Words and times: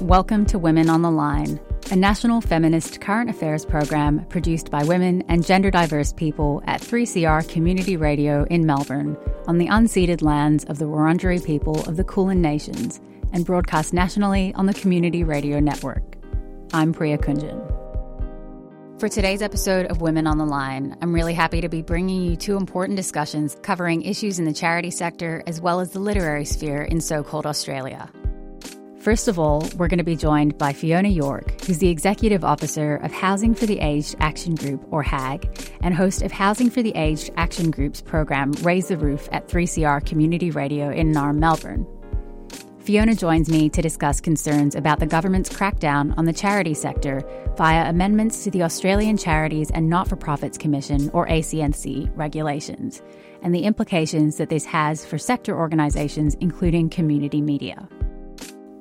Welcome 0.00 0.44
to 0.46 0.58
Women 0.58 0.90
on 0.90 1.02
the 1.02 1.10
Line, 1.10 1.60
a 1.92 1.96
national 1.96 2.40
feminist 2.40 3.00
current 3.00 3.30
affairs 3.30 3.64
program 3.64 4.26
produced 4.26 4.68
by 4.68 4.82
women 4.82 5.22
and 5.28 5.46
gender 5.46 5.70
diverse 5.70 6.12
people 6.12 6.62
at 6.66 6.80
3CR 6.80 7.48
Community 7.48 7.96
Radio 7.96 8.44
in 8.50 8.66
Melbourne 8.66 9.16
on 9.46 9.58
the 9.58 9.68
unceded 9.68 10.20
lands 10.20 10.64
of 10.64 10.78
the 10.78 10.86
Wurundjeri 10.86 11.44
people 11.44 11.88
of 11.88 11.96
the 11.96 12.02
Kulin 12.02 12.42
Nations 12.42 13.00
and 13.32 13.46
broadcast 13.46 13.94
nationally 13.94 14.52
on 14.54 14.66
the 14.66 14.74
Community 14.74 15.22
Radio 15.22 15.60
Network. 15.60 16.16
I'm 16.72 16.92
Priya 16.92 17.18
Kunjan. 17.18 17.60
For 18.98 19.08
today's 19.08 19.42
episode 19.42 19.86
of 19.86 20.00
Women 20.00 20.26
on 20.26 20.38
the 20.38 20.44
Line, 20.44 20.96
I'm 21.02 21.14
really 21.14 21.34
happy 21.34 21.60
to 21.60 21.68
be 21.68 21.82
bringing 21.82 22.20
you 22.20 22.36
two 22.36 22.56
important 22.56 22.96
discussions 22.96 23.56
covering 23.62 24.02
issues 24.02 24.40
in 24.40 24.44
the 24.44 24.52
charity 24.52 24.90
sector 24.90 25.44
as 25.46 25.60
well 25.60 25.78
as 25.78 25.92
the 25.92 26.00
literary 26.00 26.44
sphere 26.44 26.82
in 26.82 27.00
so 27.00 27.22
called 27.22 27.46
Australia. 27.46 28.10
First 29.04 29.28
of 29.28 29.38
all, 29.38 29.68
we're 29.76 29.88
going 29.88 29.98
to 29.98 30.02
be 30.02 30.16
joined 30.16 30.56
by 30.56 30.72
Fiona 30.72 31.10
York, 31.10 31.60
who's 31.66 31.76
the 31.76 31.90
Executive 31.90 32.42
Officer 32.42 32.96
of 32.96 33.12
Housing 33.12 33.54
for 33.54 33.66
the 33.66 33.78
Aged 33.78 34.16
Action 34.20 34.54
Group, 34.54 34.82
or 34.90 35.02
HAG, 35.02 35.70
and 35.82 35.94
host 35.94 36.22
of 36.22 36.32
Housing 36.32 36.70
for 36.70 36.82
the 36.82 36.96
Aged 36.96 37.30
Action 37.36 37.70
Group's 37.70 38.00
program 38.00 38.52
Raise 38.62 38.88
the 38.88 38.96
Roof 38.96 39.28
at 39.30 39.46
3CR 39.46 40.06
Community 40.06 40.50
Radio 40.50 40.90
in 40.90 41.12
Naarm, 41.12 41.36
Melbourne. 41.36 41.86
Fiona 42.78 43.14
joins 43.14 43.50
me 43.50 43.68
to 43.68 43.82
discuss 43.82 44.22
concerns 44.22 44.74
about 44.74 45.00
the 45.00 45.06
government's 45.06 45.50
crackdown 45.50 46.16
on 46.16 46.24
the 46.24 46.32
charity 46.32 46.72
sector 46.72 47.22
via 47.58 47.90
amendments 47.90 48.42
to 48.44 48.50
the 48.50 48.62
Australian 48.62 49.18
Charities 49.18 49.70
and 49.72 49.90
Not 49.90 50.08
for 50.08 50.16
Profits 50.16 50.56
Commission, 50.56 51.10
or 51.12 51.26
ACNC, 51.26 52.10
regulations, 52.16 53.02
and 53.42 53.54
the 53.54 53.64
implications 53.64 54.38
that 54.38 54.48
this 54.48 54.64
has 54.64 55.04
for 55.04 55.18
sector 55.18 55.54
organisations, 55.54 56.38
including 56.40 56.88
community 56.88 57.42
media. 57.42 57.86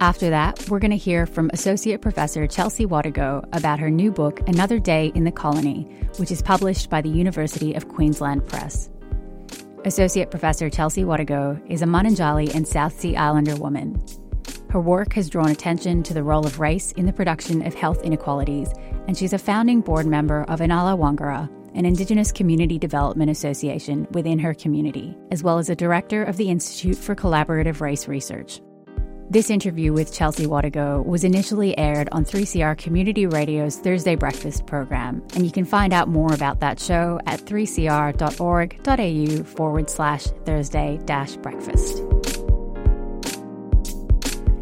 After 0.03 0.31
that, 0.31 0.69
we're 0.69 0.79
going 0.79 0.91
to 0.91 0.97
hear 0.97 1.25
from 1.25 1.49
Associate 1.53 2.01
Professor 2.01 2.45
Chelsea 2.45 2.85
Watego 2.85 3.47
about 3.53 3.79
her 3.79 3.89
new 3.89 4.11
book, 4.11 4.41
Another 4.49 4.77
Day 4.77 5.13
in 5.15 5.23
the 5.23 5.31
Colony, 5.31 5.83
which 6.17 6.29
is 6.29 6.41
published 6.41 6.89
by 6.89 6.99
the 6.99 7.07
University 7.07 7.73
of 7.73 7.87
Queensland 7.87 8.45
Press. 8.45 8.89
Associate 9.85 10.29
Professor 10.29 10.69
Chelsea 10.69 11.05
Watego 11.05 11.57
is 11.71 11.81
a 11.81 11.85
Munanjahli 11.85 12.53
and 12.53 12.67
South 12.67 12.99
Sea 12.99 13.15
Islander 13.15 13.55
woman. 13.55 13.97
Her 14.69 14.81
work 14.81 15.13
has 15.13 15.29
drawn 15.29 15.51
attention 15.51 16.03
to 16.03 16.13
the 16.13 16.21
role 16.21 16.45
of 16.45 16.59
race 16.59 16.91
in 16.91 17.05
the 17.05 17.13
production 17.13 17.65
of 17.65 17.73
health 17.73 18.03
inequalities, 18.03 18.73
and 19.07 19.17
she's 19.17 19.31
a 19.31 19.37
founding 19.37 19.79
board 19.79 20.05
member 20.05 20.43
of 20.49 20.59
Inala 20.59 20.97
Wangara, 20.97 21.49
an 21.75 21.85
Indigenous 21.85 22.33
Community 22.33 22.77
Development 22.77 23.31
Association 23.31 24.05
within 24.11 24.37
her 24.39 24.53
community, 24.53 25.15
as 25.31 25.43
well 25.43 25.59
as 25.59 25.69
a 25.69 25.77
director 25.77 26.25
of 26.25 26.35
the 26.35 26.49
Institute 26.49 26.97
for 26.97 27.15
Collaborative 27.15 27.79
Race 27.79 28.09
Research. 28.09 28.59
This 29.29 29.49
interview 29.49 29.93
with 29.93 30.13
Chelsea 30.13 30.45
Watego 30.45 31.03
was 31.05 31.23
initially 31.23 31.77
aired 31.77 32.09
on 32.11 32.25
3CR 32.25 32.77
Community 32.77 33.25
Radio's 33.25 33.77
Thursday 33.77 34.15
Breakfast 34.15 34.65
program, 34.65 35.23
and 35.33 35.45
you 35.45 35.51
can 35.51 35.63
find 35.65 35.93
out 35.93 36.09
more 36.09 36.33
about 36.33 36.59
that 36.59 36.79
show 36.79 37.19
at 37.25 37.39
3cr.org.au 37.39 39.43
forward 39.43 39.89
slash 39.89 40.25
Thursday 40.45 40.99
dash 41.05 41.35
breakfast. 41.37 42.03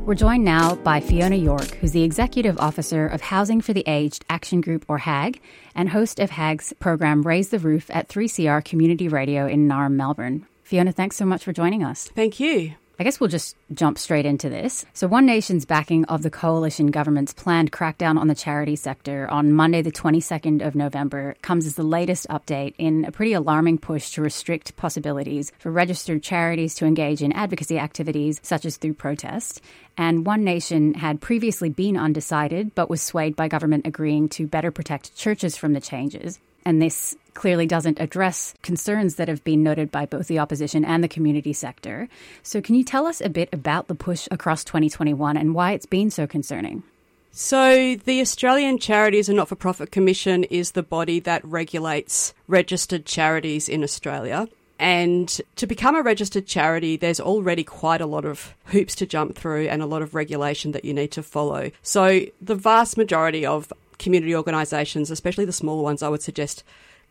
We're 0.06 0.16
joined 0.16 0.44
now 0.44 0.76
by 0.76 1.00
Fiona 1.00 1.36
York, 1.36 1.76
who's 1.76 1.92
the 1.92 2.04
Executive 2.04 2.58
Officer 2.60 3.08
of 3.08 3.22
Housing 3.22 3.62
for 3.62 3.74
the 3.74 3.84
Aged 3.88 4.26
Action 4.30 4.62
Group, 4.62 4.86
or 4.88 5.00
HAG, 5.00 5.42
and 5.76 5.90
host 5.90 6.20
of 6.20 6.32
HAG's 6.32 6.74
program 6.80 7.24
Raise 7.24 7.50
the 7.50 7.60
Roof 7.60 7.90
at 7.92 8.10
3CR 8.10 8.64
Community 8.64 9.08
Radio 9.08 9.48
in 9.48 9.68
Naarm, 9.68 9.94
Melbourne. 9.94 10.46
Fiona, 10.64 10.92
thanks 10.92 11.18
so 11.18 11.26
much 11.26 11.44
for 11.44 11.54
joining 11.54 11.84
us. 11.84 12.10
Thank 12.16 12.40
you. 12.40 12.74
I 13.02 13.04
guess 13.04 13.20
we'll 13.20 13.30
just 13.30 13.56
jump 13.74 13.98
straight 13.98 14.28
into 14.28 14.48
this. 14.48 14.86
So, 14.94 15.08
One 15.08 15.26
Nation's 15.26 15.66
backing 15.66 16.06
of 16.06 16.22
the 16.22 16.30
coalition 16.30 16.92
government's 16.92 17.34
planned 17.34 17.72
crackdown 17.72 18.20
on 18.20 18.28
the 18.28 18.36
charity 18.36 18.76
sector 18.76 19.28
on 19.28 19.54
Monday, 19.54 19.82
the 19.82 19.92
22nd 19.92 20.64
of 20.64 20.76
November, 20.76 21.36
comes 21.42 21.66
as 21.66 21.74
the 21.74 21.82
latest 21.82 22.28
update 22.28 22.76
in 22.78 23.06
a 23.06 23.12
pretty 23.12 23.34
alarming 23.34 23.80
push 23.80 24.12
to 24.12 24.22
restrict 24.22 24.76
possibilities 24.76 25.52
for 25.58 25.72
registered 25.72 26.22
charities 26.22 26.76
to 26.76 26.86
engage 26.86 27.24
in 27.24 27.32
advocacy 27.32 27.80
activities, 27.80 28.40
such 28.44 28.66
as 28.66 28.78
through 28.78 28.94
protest. 28.94 29.62
And 29.98 30.24
One 30.24 30.44
Nation 30.44 30.94
had 30.94 31.22
previously 31.22 31.72
been 31.72 31.98
undecided, 31.98 32.76
but 32.76 32.88
was 32.88 33.02
swayed 33.02 33.36
by 33.36 33.48
government 33.48 33.88
agreeing 33.88 34.30
to 34.30 34.46
better 34.46 34.70
protect 34.70 35.16
churches 35.16 35.58
from 35.58 35.74
the 35.74 35.82
changes. 35.82 36.40
And 36.66 36.82
this 36.82 37.16
clearly 37.34 37.66
doesn't 37.66 38.00
address 38.00 38.54
concerns 38.62 39.16
that 39.16 39.28
have 39.28 39.44
been 39.44 39.64
noted 39.64 39.92
by 39.92 40.06
both 40.06 40.28
the 40.28 40.40
opposition 40.40 40.86
and 40.86 41.04
the 41.04 41.08
community 41.08 41.54
sector. 41.54 42.08
So, 42.44 42.62
can 42.62 42.76
you 42.76 42.84
tell 42.84 43.06
us 43.06 43.22
a 43.22 43.30
bit 43.30 43.50
about 43.52 43.88
the 43.88 43.96
push 43.96 44.28
across 44.32 44.64
2021 44.64 45.38
and 45.38 45.56
why 45.56 45.72
it's 45.72 45.86
been 45.86 46.10
so 46.10 46.28
concerning? 46.28 46.84
So, 47.32 47.96
the 47.96 48.20
Australian 48.20 48.78
Charities 48.78 49.30
and 49.30 49.38
Not 49.38 49.48
for 49.48 49.56
Profit 49.56 49.92
Commission 49.92 50.44
is 50.46 50.72
the 50.72 50.84
body 50.84 51.20
that 51.22 51.46
regulates 51.46 52.34
registered 52.48 53.06
charities 53.06 53.70
in 53.70 53.84
Australia. 53.84 54.50
And 54.78 55.30
to 55.58 55.68
become 55.68 55.96
a 55.96 56.02
registered 56.02 56.48
charity, 56.48 56.98
there's 56.98 57.20
already 57.20 57.64
quite 57.64 58.02
a 58.02 58.08
lot 58.08 58.26
of 58.26 58.56
hoops 58.66 58.96
to 58.96 59.06
jump 59.06 59.38
through 59.38 59.68
and 59.68 59.82
a 59.82 59.86
lot 59.86 60.02
of 60.02 60.16
regulation 60.16 60.72
that 60.72 60.84
you 60.84 60.94
need 60.94 61.12
to 61.12 61.24
follow. 61.24 61.72
So, 61.84 62.26
the 62.42 62.56
vast 62.56 62.98
majority 62.98 63.46
of 63.46 63.72
community 64.02 64.36
organisations, 64.36 65.10
especially 65.10 65.46
the 65.46 65.54
smaller 65.54 65.84
ones, 65.84 66.04
I 66.04 66.10
would 66.10 66.22
suggest 66.22 66.64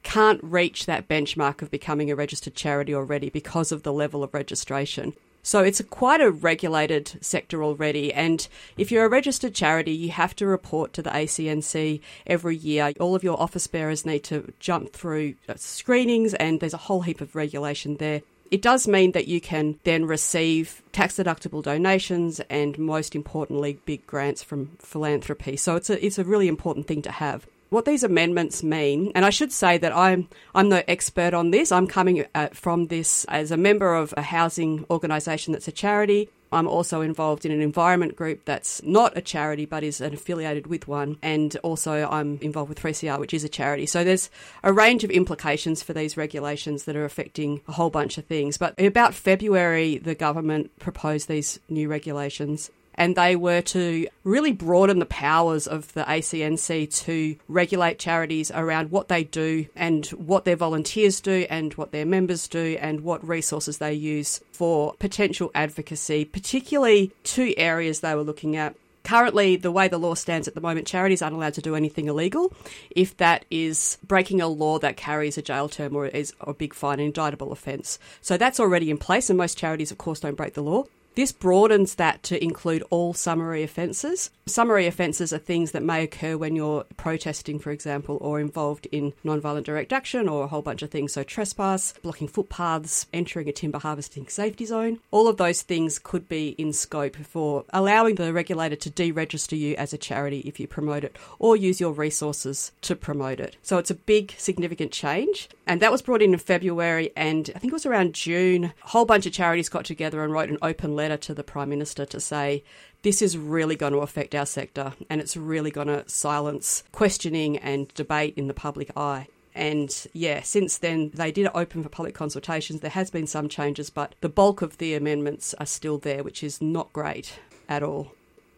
can't 0.03 0.43
reach 0.43 0.87
that 0.87 1.09
benchmark 1.09 1.63
of 1.63 1.71
becoming 1.71 2.11
a 2.11 2.17
registered 2.17 2.55
charity 2.55 2.95
already 2.95 3.31
because 3.31 3.71
of 3.71 3.83
the 3.83 3.93
level 3.93 4.23
of 4.23 4.35
registration. 4.35 5.15
So 5.43 5.63
it's 5.63 5.81
a 5.81 5.85
quite 5.85 6.21
a 6.21 6.31
regulated 6.31 7.17
sector 7.23 7.65
already. 7.65 8.13
And 8.13 8.47
if 8.77 8.91
you're 8.91 9.07
a 9.07 9.11
registered 9.11 9.55
charity, 9.55 9.93
you 9.93 10.11
have 10.11 10.37
to 10.37 10.47
report 10.47 10.93
to 10.95 11.03
the 11.03 11.11
ACNC 11.11 12.01
every 12.27 12.57
year. 12.57 12.93
All 13.01 13.15
of 13.15 13.25
your 13.25 13.41
office 13.41 13.67
bearers 13.67 14.05
need 14.05 14.25
to 14.25 14.53
jump 14.59 14.93
through 14.93 15.35
screenings, 15.57 16.35
and 16.35 16.61
there's 16.61 16.75
a 16.75 16.79
whole 16.89 17.03
heap 17.03 17.23
of 17.23 17.35
regulation 17.35 17.97
there. 17.97 18.21
It 18.51 18.63
does 18.63 18.89
mean 18.89 19.13
that 19.13 19.29
you 19.29 19.41
can 19.41 19.79
then 19.85 20.07
receive 20.07 20.83
tax 20.91 21.17
deductible 21.17 21.63
donations 21.63 22.41
and, 22.51 22.77
most 22.79 23.15
importantly, 23.15 23.79
big 23.85 24.07
grants 24.07 24.43
from 24.43 24.77
philanthropy. 24.81 25.57
So 25.57 25.77
it's 25.77 25.89
a, 25.89 26.05
it's 26.05 26.19
a 26.19 26.25
really 26.25 26.49
important 26.49 26.89
thing 26.89 27.03
to 27.03 27.13
have 27.13 27.47
what 27.71 27.85
these 27.85 28.03
amendments 28.03 28.63
mean, 28.63 29.13
and 29.15 29.25
I 29.25 29.31
should 29.31 29.53
say 29.53 29.79
that 29.79 29.97
I'm 29.97 30.29
I'm 30.55 30.69
no 30.69 30.83
expert 30.87 31.33
on 31.33 31.51
this. 31.51 31.73
I'm 31.73 31.87
coming 31.87 32.27
uh, 32.35 32.49
from 32.53 32.89
this 32.89 33.25
as 33.27 33.51
a 33.51 33.57
member 33.57 33.95
of 33.95 34.13
a 34.17 34.23
housing 34.23 34.85
organisation 34.91 35.53
that's 35.53 35.69
a 35.69 35.73
charity. 35.73 36.29
I'm 36.53 36.67
also 36.67 37.01
involved 37.01 37.47
in 37.47 37.53
an 37.53 37.61
environment 37.61 38.17
group 38.17 38.45
that's 38.45 38.83
not 38.83 39.17
a 39.17 39.21
charity 39.21 39.67
but 39.67 39.85
is 39.85 40.01
affiliated 40.01 40.67
with 40.67 40.89
one, 40.89 41.17
and 41.23 41.55
also 41.63 42.09
I'm 42.11 42.39
involved 42.43 42.69
with 42.69 42.81
3CR, 42.81 43.21
which 43.21 43.33
is 43.33 43.45
a 43.45 43.49
charity. 43.49 43.87
So 43.87 44.03
there's 44.03 44.31
a 44.65 44.73
range 44.73 45.05
of 45.05 45.11
implications 45.11 45.83
for 45.83 45.93
these 45.93 46.17
regulations 46.17 46.85
that 46.85 46.97
are 46.97 47.05
affecting 47.05 47.61
a 47.69 47.73
whole 47.73 47.91
bunch 47.91 48.19
of 48.19 48.27
things. 48.27 48.59
But 48.59 48.79
about 48.81 49.15
February, 49.15 49.99
the 49.99 50.17
government 50.17 50.77
proposed 50.81 51.29
these 51.29 51.61
new 51.69 51.89
regulations 51.89 52.71
and 52.95 53.17
they 53.17 53.37
were 53.37 53.63
to 53.63 54.09
really 54.25 54.53
broaden 54.53 54.99
the 54.99 55.07
powers 55.07 55.67
of 55.67 55.93
the 55.95 56.05
ACNC 56.05 56.95
to 57.05 57.37
regulate 57.49 57.99
charities 57.99 58.51
around 58.51 58.91
what 58.91 59.09
they 59.09 59.25
do 59.25 59.67
and 59.77 60.07
what 60.09 60.45
their 60.45 60.57
volunteers 60.57 61.21
do 61.21 61.47
and 61.49 61.75
what 61.75 61.93
their 61.93 62.07
members 62.07 62.49
do 62.49 62.77
and 62.81 63.01
what 63.01 63.27
resources 63.27 63.79
they 63.79 63.93
use 63.93 64.41
for 64.53 64.95
potential 64.99 65.51
advocacy, 65.55 66.25
particularly 66.25 67.13
two 67.25 67.55
areas 67.57 68.01
they 68.01 68.15
were 68.15 68.23
looking 68.23 68.57
at 68.57 68.75
currently, 69.03 69.57
the 69.57 69.73
way 69.73 69.89
the 69.89 69.99
law 69.99 70.15
stands 70.15 70.47
at 70.47 70.55
the 70.55 70.61
moment, 70.61 70.87
charities 70.87 71.23
aren't 71.23 71.35
allowed 71.35 71.55
to 71.55 71.63
do 71.63 71.75
anything 71.75 72.07
illegal 72.07 72.53
if 72.91 73.17
that 73.17 73.45
is 73.51 73.99
breaking 74.07 74.41
a 74.41 74.47
law 74.47 74.79
that 74.79 74.97
carries 74.97 75.39
a 75.39 75.43
jail 75.43 75.69
term 75.69 75.97
or 75.97 76.07
is 76.07 76.33
a 76.41 76.55
big 76.55 76.75
fine, 76.75 77.01
an 77.01 77.07
indictable 77.07 77.53
offence. 77.53 77.99
So 78.21 78.37
that's 78.37 78.61
already 78.61 78.91
in 78.91 78.99
place, 78.99 79.31
and 79.31 79.37
most 79.37 79.59
charities, 79.59 79.91
of 79.91 79.99
course, 79.99 80.21
don't 80.21 80.37
break 80.37 80.55
the 80.55 80.63
law. 80.63 80.85
This 81.17 81.33
broadens 81.33 81.97
that 81.97 82.23
to 82.25 82.43
include 82.43 82.85
all 82.91 83.15
summary 83.15 83.63
offences. 83.63 84.31
Summary 84.47 84.87
offences 84.87 85.33
are 85.33 85.39
things 85.39 85.73
that 85.73 85.83
may 85.83 86.05
occur 86.05 86.37
when 86.37 86.57
you're 86.57 86.85
protesting, 86.97 87.59
for 87.59 87.71
example, 87.71 88.19
or 88.21 88.41
involved 88.41 88.87
in 88.91 89.13
non-violent 89.23 89.67
direct 89.67 89.93
action 89.93 90.29
or 90.29 90.45
a 90.45 90.47
whole 90.49 90.63
bunch 90.63 90.83
of 90.83 90.91
things. 90.91 91.13
So, 91.13 91.23
trespass, 91.23 91.95
blocking 92.03 92.29
footpaths, 92.29 93.07
entering 93.13 93.49
a 93.49 93.53
timber 93.53 93.79
harvesting 93.79 94.29
safety 94.29 94.67
zone. 94.67 94.99
All 95.11 95.29
of 95.29 95.37
those 95.37 95.63
things 95.63 95.99
could 95.99 96.29
be 96.29 96.51
in 96.51 96.73
scope 96.73 97.17
for 97.17 97.65
allowing 97.71 98.15
the 98.15 98.33
regulator 98.33 98.77
to 98.77 98.91
deregister 98.91 99.59
you 99.59 99.77
as 99.77 99.93
a 99.93 99.99
charity 99.99 100.41
if 100.41 100.59
you 100.59 100.67
promote 100.67 101.05
it 101.05 101.17
or 101.39 101.57
use 101.57 101.81
your 101.81 101.93
resources 101.93 102.73
to 102.83 102.97
promote 102.97 103.41
it. 103.41 103.57
So, 103.63 103.79
it's 103.79 103.91
a 103.91 103.95
big, 103.95 104.35
significant 104.39 104.93
change. 104.93 105.49
And 105.67 105.81
that 105.81 105.93
was 105.93 106.03
brought 106.03 106.23
in 106.23 106.33
in 106.33 106.39
February, 106.39 107.11
and 107.17 107.51
I 107.55 107.59
think 107.59 107.73
it 107.73 107.75
was 107.75 107.87
around 107.87 108.15
June. 108.15 108.65
A 108.65 108.89
whole 108.89 109.05
bunch 109.05 109.27
of 109.27 109.33
charities 109.33 109.69
got 109.69 109.85
together 109.85 110.25
and 110.25 110.33
wrote 110.33 110.49
an 110.49 110.59
open 110.63 110.97
letter 111.01 111.17
to 111.17 111.35
the 111.35 111.43
Prime 111.43 111.71
Minister 111.71 112.05
to 112.07 112.21
say, 112.21 112.63
this 113.03 113.23
is 113.23 113.39
really 113.39 113.77
going 113.77 113.93
to 113.95 114.01
affect 114.01 114.35
our 114.35 114.47
sector 114.47 114.93
and 115.09 115.21
it's 115.21 115.37
really 115.37 115.71
going 115.71 115.89
to 115.89 116.09
silence 116.09 116.85
questioning 116.93 117.57
and 117.59 117.93
debate 117.95 118.35
in 118.37 118.47
the 118.47 118.55
public 118.55 118.91
eye. 118.97 119.27
And 119.55 119.91
yeah, 120.13 120.43
since 120.43 120.79
then, 120.79 121.11
they 121.15 121.33
did 121.33 121.49
open 121.55 121.83
for 121.83 121.89
public 121.89 122.15
consultations. 122.15 122.81
There 122.81 122.91
has 122.91 123.11
been 123.11 123.27
some 123.27 123.49
changes, 123.49 123.91
but 123.91 124.15
the 124.21 124.29
bulk 124.29 124.63
of 124.63 124.79
the 124.79 124.95
amendments 124.95 125.55
are 125.55 125.67
still 125.67 125.99
there, 125.99 126.23
which 126.23 126.45
is 126.45 126.61
not 126.61 126.93
great 126.93 127.39
at 127.69 127.83
all. 127.83 128.13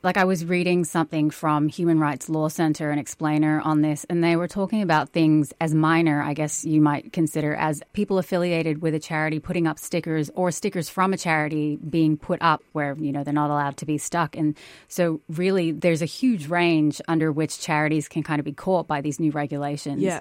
Like 0.04 0.16
I 0.16 0.25
was 0.25 0.44
reading 0.44 0.84
something 0.84 1.31
from 1.31 1.69
Human 1.69 2.00
Rights 2.00 2.28
Law 2.28 2.49
Center, 2.49 2.90
an 2.90 2.99
explainer 2.99 3.60
on 3.60 3.82
this, 3.82 4.04
and 4.10 4.22
they 4.22 4.34
were 4.34 4.49
talking 4.49 4.82
about 4.82 5.10
things 5.10 5.52
as 5.60 5.72
minor, 5.72 6.20
I 6.20 6.34
guess 6.34 6.64
you 6.64 6.81
might 6.81 7.12
consider, 7.12 7.54
as 7.54 7.84
people 7.93 8.19
affiliated 8.19 8.82
with 8.82 8.96
a 8.96 8.99
charity 8.99 9.38
putting 9.38 9.69
up 9.69 9.78
stickers 9.78 10.28
or 10.34 10.50
stickers 10.50 10.88
from 10.88 11.12
a 11.12 11.16
charity 11.16 11.76
being 11.76 12.16
put 12.16 12.43
up 12.43 12.64
where, 12.72 12.96
you 12.99 13.12
know, 13.12 13.22
they're 13.22 13.32
not 13.32 13.50
allowed 13.50 13.76
to 13.76 13.87
be 13.87 13.96
stuck. 13.96 14.34
And 14.34 14.56
so 14.88 15.20
really 15.28 15.70
there's 15.70 16.02
a 16.02 16.06
huge 16.06 16.49
range 16.49 17.00
under 17.06 17.31
which 17.31 17.60
charities 17.60 18.08
can 18.08 18.25
kind 18.25 18.40
of 18.40 18.44
be 18.44 18.52
caught 18.52 18.88
by 18.88 19.02
these 19.02 19.20
new 19.20 19.31
regulations. 19.31 20.02
Yeah. 20.02 20.19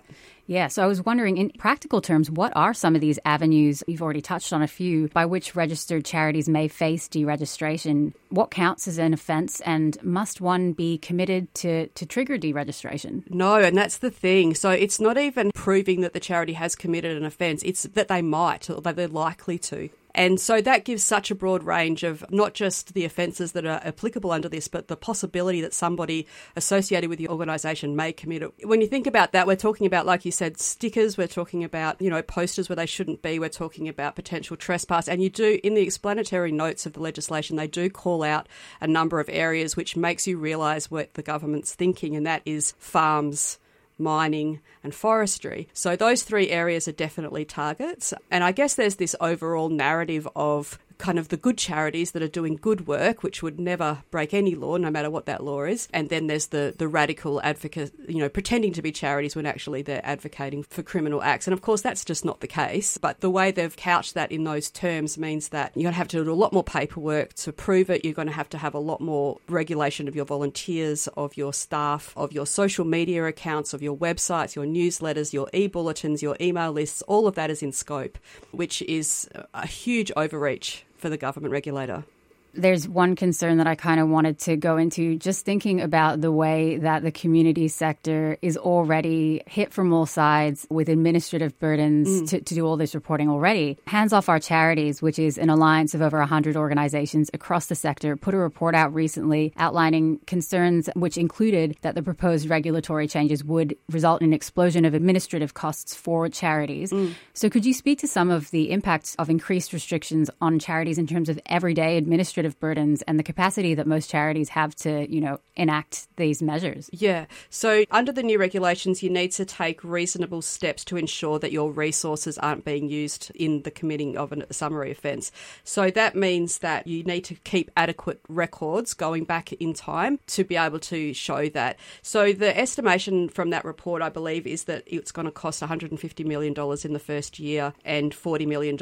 Yeah, 0.51 0.67
so 0.67 0.83
I 0.83 0.85
was 0.85 1.05
wondering, 1.05 1.37
in 1.37 1.49
practical 1.51 2.01
terms, 2.01 2.29
what 2.29 2.51
are 2.57 2.73
some 2.73 2.93
of 2.93 2.99
these 2.99 3.17
avenues? 3.23 3.85
You've 3.87 4.01
already 4.01 4.21
touched 4.21 4.51
on 4.51 4.61
a 4.61 4.67
few 4.67 5.07
by 5.07 5.25
which 5.25 5.55
registered 5.55 6.03
charities 6.03 6.49
may 6.49 6.67
face 6.67 7.07
deregistration. 7.07 8.11
What 8.31 8.51
counts 8.51 8.85
as 8.85 8.97
an 8.97 9.13
offence, 9.13 9.61
and 9.61 9.97
must 10.03 10.41
one 10.41 10.73
be 10.73 10.97
committed 10.97 11.53
to, 11.55 11.87
to 11.87 12.05
trigger 12.05 12.37
deregistration? 12.37 13.23
No, 13.31 13.61
and 13.61 13.77
that's 13.77 13.99
the 13.99 14.11
thing. 14.11 14.53
So 14.53 14.71
it's 14.71 14.99
not 14.99 15.17
even 15.17 15.51
proving 15.55 16.01
that 16.01 16.11
the 16.11 16.19
charity 16.19 16.51
has 16.51 16.75
committed 16.75 17.15
an 17.15 17.23
offence, 17.23 17.63
it's 17.63 17.83
that 17.83 18.09
they 18.09 18.21
might 18.21 18.69
or 18.69 18.81
that 18.81 18.97
they're 18.97 19.07
likely 19.07 19.57
to. 19.59 19.87
And 20.13 20.39
so 20.39 20.61
that 20.61 20.85
gives 20.85 21.03
such 21.03 21.31
a 21.31 21.35
broad 21.35 21.63
range 21.63 22.03
of 22.03 22.23
not 22.29 22.53
just 22.53 22.93
the 22.93 23.05
offences 23.05 23.53
that 23.53 23.65
are 23.65 23.81
applicable 23.83 24.31
under 24.31 24.49
this, 24.49 24.67
but 24.67 24.87
the 24.87 24.95
possibility 24.95 25.61
that 25.61 25.73
somebody 25.73 26.27
associated 26.55 27.09
with 27.09 27.19
the 27.19 27.29
organisation 27.29 27.95
may 27.95 28.11
commit 28.13 28.43
it. 28.43 28.67
When 28.67 28.81
you 28.81 28.87
think 28.87 29.07
about 29.07 29.31
that, 29.31 29.47
we're 29.47 29.55
talking 29.55 29.87
about, 29.87 30.05
like 30.05 30.25
you 30.25 30.31
said, 30.31 30.59
stickers, 30.59 31.17
we're 31.17 31.27
talking 31.27 31.63
about, 31.63 32.01
you 32.01 32.09
know, 32.09 32.21
posters 32.21 32.69
where 32.69 32.75
they 32.75 32.85
shouldn't 32.85 33.21
be, 33.21 33.39
we're 33.39 33.49
talking 33.49 33.87
about 33.87 34.15
potential 34.15 34.57
trespass. 34.57 35.07
And 35.07 35.21
you 35.21 35.29
do, 35.29 35.59
in 35.63 35.73
the 35.73 35.81
explanatory 35.81 36.51
notes 36.51 36.85
of 36.85 36.93
the 36.93 37.01
legislation, 37.01 37.55
they 37.55 37.67
do 37.67 37.89
call 37.89 38.23
out 38.23 38.47
a 38.79 38.87
number 38.87 39.19
of 39.19 39.29
areas 39.29 39.75
which 39.75 39.95
makes 39.95 40.27
you 40.27 40.37
realise 40.37 40.91
what 40.91 41.13
the 41.13 41.23
government's 41.23 41.73
thinking, 41.73 42.15
and 42.15 42.25
that 42.25 42.41
is 42.45 42.73
farms 42.77 43.59
mining, 44.01 44.59
and 44.83 44.93
forestry. 44.93 45.67
So 45.73 45.95
those 45.95 46.23
three 46.23 46.49
areas 46.49 46.87
are 46.87 46.93
definitely 46.93 47.45
targets. 47.45 48.13
And 48.29 48.43
I 48.43 48.51
guess 48.51 48.75
there's 48.75 48.95
this 48.95 49.15
overall 49.21 49.69
narrative 49.69 50.27
of 50.35 50.79
kind 51.01 51.17
of 51.17 51.29
the 51.29 51.37
good 51.37 51.57
charities 51.57 52.11
that 52.11 52.21
are 52.21 52.27
doing 52.27 52.55
good 52.55 52.87
work, 52.87 53.23
which 53.23 53.41
would 53.41 53.59
never 53.59 54.03
break 54.11 54.33
any 54.33 54.53
law, 54.55 54.77
no 54.77 54.91
matter 54.91 55.09
what 55.09 55.25
that 55.25 55.43
law 55.43 55.63
is. 55.63 55.87
And 55.91 56.09
then 56.09 56.27
there's 56.27 56.47
the, 56.47 56.75
the 56.77 56.87
radical 56.87 57.41
advocate, 57.41 57.91
you 58.07 58.19
know, 58.19 58.29
pretending 58.29 58.71
to 58.73 58.81
be 58.81 58.91
charities 58.91 59.35
when 59.35 59.47
actually 59.47 59.81
they're 59.81 60.05
advocating 60.05 60.63
for 60.63 60.83
criminal 60.83 61.23
acts. 61.23 61.47
And 61.47 61.53
of 61.53 61.61
course, 61.61 61.81
that's 61.81 62.05
just 62.05 62.23
not 62.23 62.39
the 62.39 62.47
case. 62.47 62.99
But 62.99 63.19
the 63.19 63.31
way 63.31 63.49
they've 63.51 63.75
couched 63.75 64.13
that 64.13 64.31
in 64.31 64.43
those 64.43 64.69
terms 64.69 65.17
means 65.17 65.49
that 65.49 65.71
you're 65.75 65.83
going 65.83 65.93
to 65.93 65.97
have 65.97 66.07
to 66.09 66.23
do 66.23 66.31
a 66.31 66.33
lot 66.33 66.53
more 66.53 66.63
paperwork 66.63 67.33
to 67.33 67.51
prove 67.51 67.89
it. 67.89 68.05
You're 68.05 68.13
going 68.13 68.27
to 68.27 68.33
have 68.33 68.49
to 68.49 68.59
have 68.59 68.75
a 68.75 68.79
lot 68.79 69.01
more 69.01 69.39
regulation 69.49 70.07
of 70.07 70.15
your 70.15 70.25
volunteers, 70.25 71.07
of 71.17 71.35
your 71.35 71.51
staff, 71.51 72.13
of 72.15 72.31
your 72.31 72.45
social 72.45 72.85
media 72.85 73.25
accounts, 73.25 73.73
of 73.73 73.81
your 73.81 73.97
websites, 73.97 74.55
your 74.55 74.65
newsletters, 74.65 75.33
your 75.33 75.49
e 75.51 75.65
bulletins, 75.65 76.21
your 76.21 76.37
email 76.39 76.71
lists. 76.71 77.01
All 77.03 77.25
of 77.25 77.33
that 77.35 77.49
is 77.49 77.63
in 77.63 77.71
scope, 77.71 78.19
which 78.51 78.83
is 78.83 79.27
a 79.55 79.65
huge 79.65 80.11
overreach 80.15 80.85
for 81.01 81.09
the 81.09 81.17
government 81.17 81.51
regulator 81.51 82.05
there's 82.53 82.87
one 82.87 83.15
concern 83.15 83.57
that 83.57 83.67
I 83.67 83.75
kind 83.75 83.99
of 83.99 84.09
wanted 84.09 84.39
to 84.39 84.57
go 84.57 84.77
into 84.77 85.17
just 85.17 85.45
thinking 85.45 85.81
about 85.81 86.21
the 86.21 86.31
way 86.31 86.77
that 86.77 87.03
the 87.03 87.11
community 87.11 87.67
sector 87.67 88.37
is 88.41 88.57
already 88.57 89.41
hit 89.45 89.73
from 89.73 89.93
all 89.93 90.05
sides 90.05 90.67
with 90.69 90.89
administrative 90.89 91.57
burdens 91.59 92.07
mm. 92.07 92.29
to, 92.29 92.41
to, 92.41 92.55
do 92.55 92.65
all 92.65 92.77
this 92.77 92.93
reporting 92.93 93.29
already. 93.29 93.77
Hands 93.87 94.11
Off 94.11 94.29
Our 94.29 94.39
Charities, 94.39 95.01
which 95.01 95.17
is 95.17 95.37
an 95.37 95.49
alliance 95.49 95.93
of 95.93 96.01
over 96.01 96.19
100 96.19 96.57
organizations 96.57 97.29
across 97.33 97.67
the 97.67 97.75
sector, 97.75 98.15
put 98.17 98.33
a 98.33 98.37
report 98.37 98.75
out 98.75 98.93
recently 98.93 99.53
outlining 99.57 100.19
concerns 100.27 100.89
which 100.95 101.17
included 101.17 101.77
that 101.81 101.95
the 101.95 102.03
proposed 102.03 102.49
regulatory 102.49 103.07
changes 103.07 103.43
would 103.43 103.75
result 103.89 104.21
in 104.21 104.27
an 104.27 104.33
explosion 104.33 104.85
of 104.85 104.93
administrative 104.93 105.53
costs 105.53 105.95
for 105.95 106.27
charities. 106.29 106.91
Mm. 106.91 107.13
So, 107.33 107.49
could 107.49 107.65
you 107.65 107.73
speak 107.73 107.99
to 107.99 108.07
some 108.07 108.29
of 108.29 108.51
the 108.51 108.71
impacts 108.71 109.15
of 109.15 109.29
increased 109.29 109.73
restrictions 109.73 110.29
on 110.41 110.59
charities 110.59 110.97
in 110.97 111.07
terms 111.07 111.29
of 111.29 111.39
everyday 111.45 111.97
administrative 111.97 112.40
administrative 112.41 112.59
burdens 112.59 113.01
and 113.03 113.19
the 113.19 113.23
capacity 113.23 113.73
that 113.75 113.87
most 113.87 114.09
charities 114.09 114.49
have 114.49 114.75
to, 114.75 115.09
you 115.11 115.21
know, 115.21 115.39
enact 115.55 116.07
these 116.17 116.41
measures. 116.41 116.89
Yeah. 116.91 117.25
So 117.49 117.83
under 117.91 118.11
the 118.11 118.23
new 118.23 118.39
regulations, 118.39 119.03
you 119.03 119.09
need 119.09 119.31
to 119.33 119.45
take 119.45 119.83
reasonable 119.83 120.41
steps 120.41 120.83
to 120.85 120.97
ensure 120.97 121.39
that 121.39 121.51
your 121.51 121.71
resources 121.71 122.37
aren't 122.37 122.65
being 122.65 122.89
used 122.89 123.31
in 123.35 123.61
the 123.63 123.71
committing 123.71 124.17
of 124.17 124.31
a 124.31 124.53
summary 124.53 124.91
offence. 124.91 125.31
So 125.63 125.91
that 125.91 126.15
means 126.15 126.59
that 126.59 126.87
you 126.87 127.03
need 127.03 127.21
to 127.25 127.35
keep 127.35 127.69
adequate 127.77 128.21
records 128.27 128.93
going 128.93 129.25
back 129.25 129.53
in 129.53 129.73
time 129.73 130.19
to 130.27 130.43
be 130.43 130.57
able 130.57 130.79
to 130.79 131.13
show 131.13 131.49
that. 131.49 131.77
So 132.01 132.33
the 132.33 132.57
estimation 132.57 133.29
from 133.29 133.51
that 133.51 133.65
report, 133.65 134.01
I 134.01 134.09
believe, 134.09 134.47
is 134.47 134.65
that 134.65 134.83
it's 134.85 135.11
going 135.11 135.25
to 135.25 135.31
cost 135.31 135.61
$150 135.61 136.25
million 136.25 136.53
in 136.83 136.93
the 136.93 136.99
first 136.99 137.39
year 137.39 137.73
and 137.85 138.11
$40 138.11 138.47
million 138.47 138.77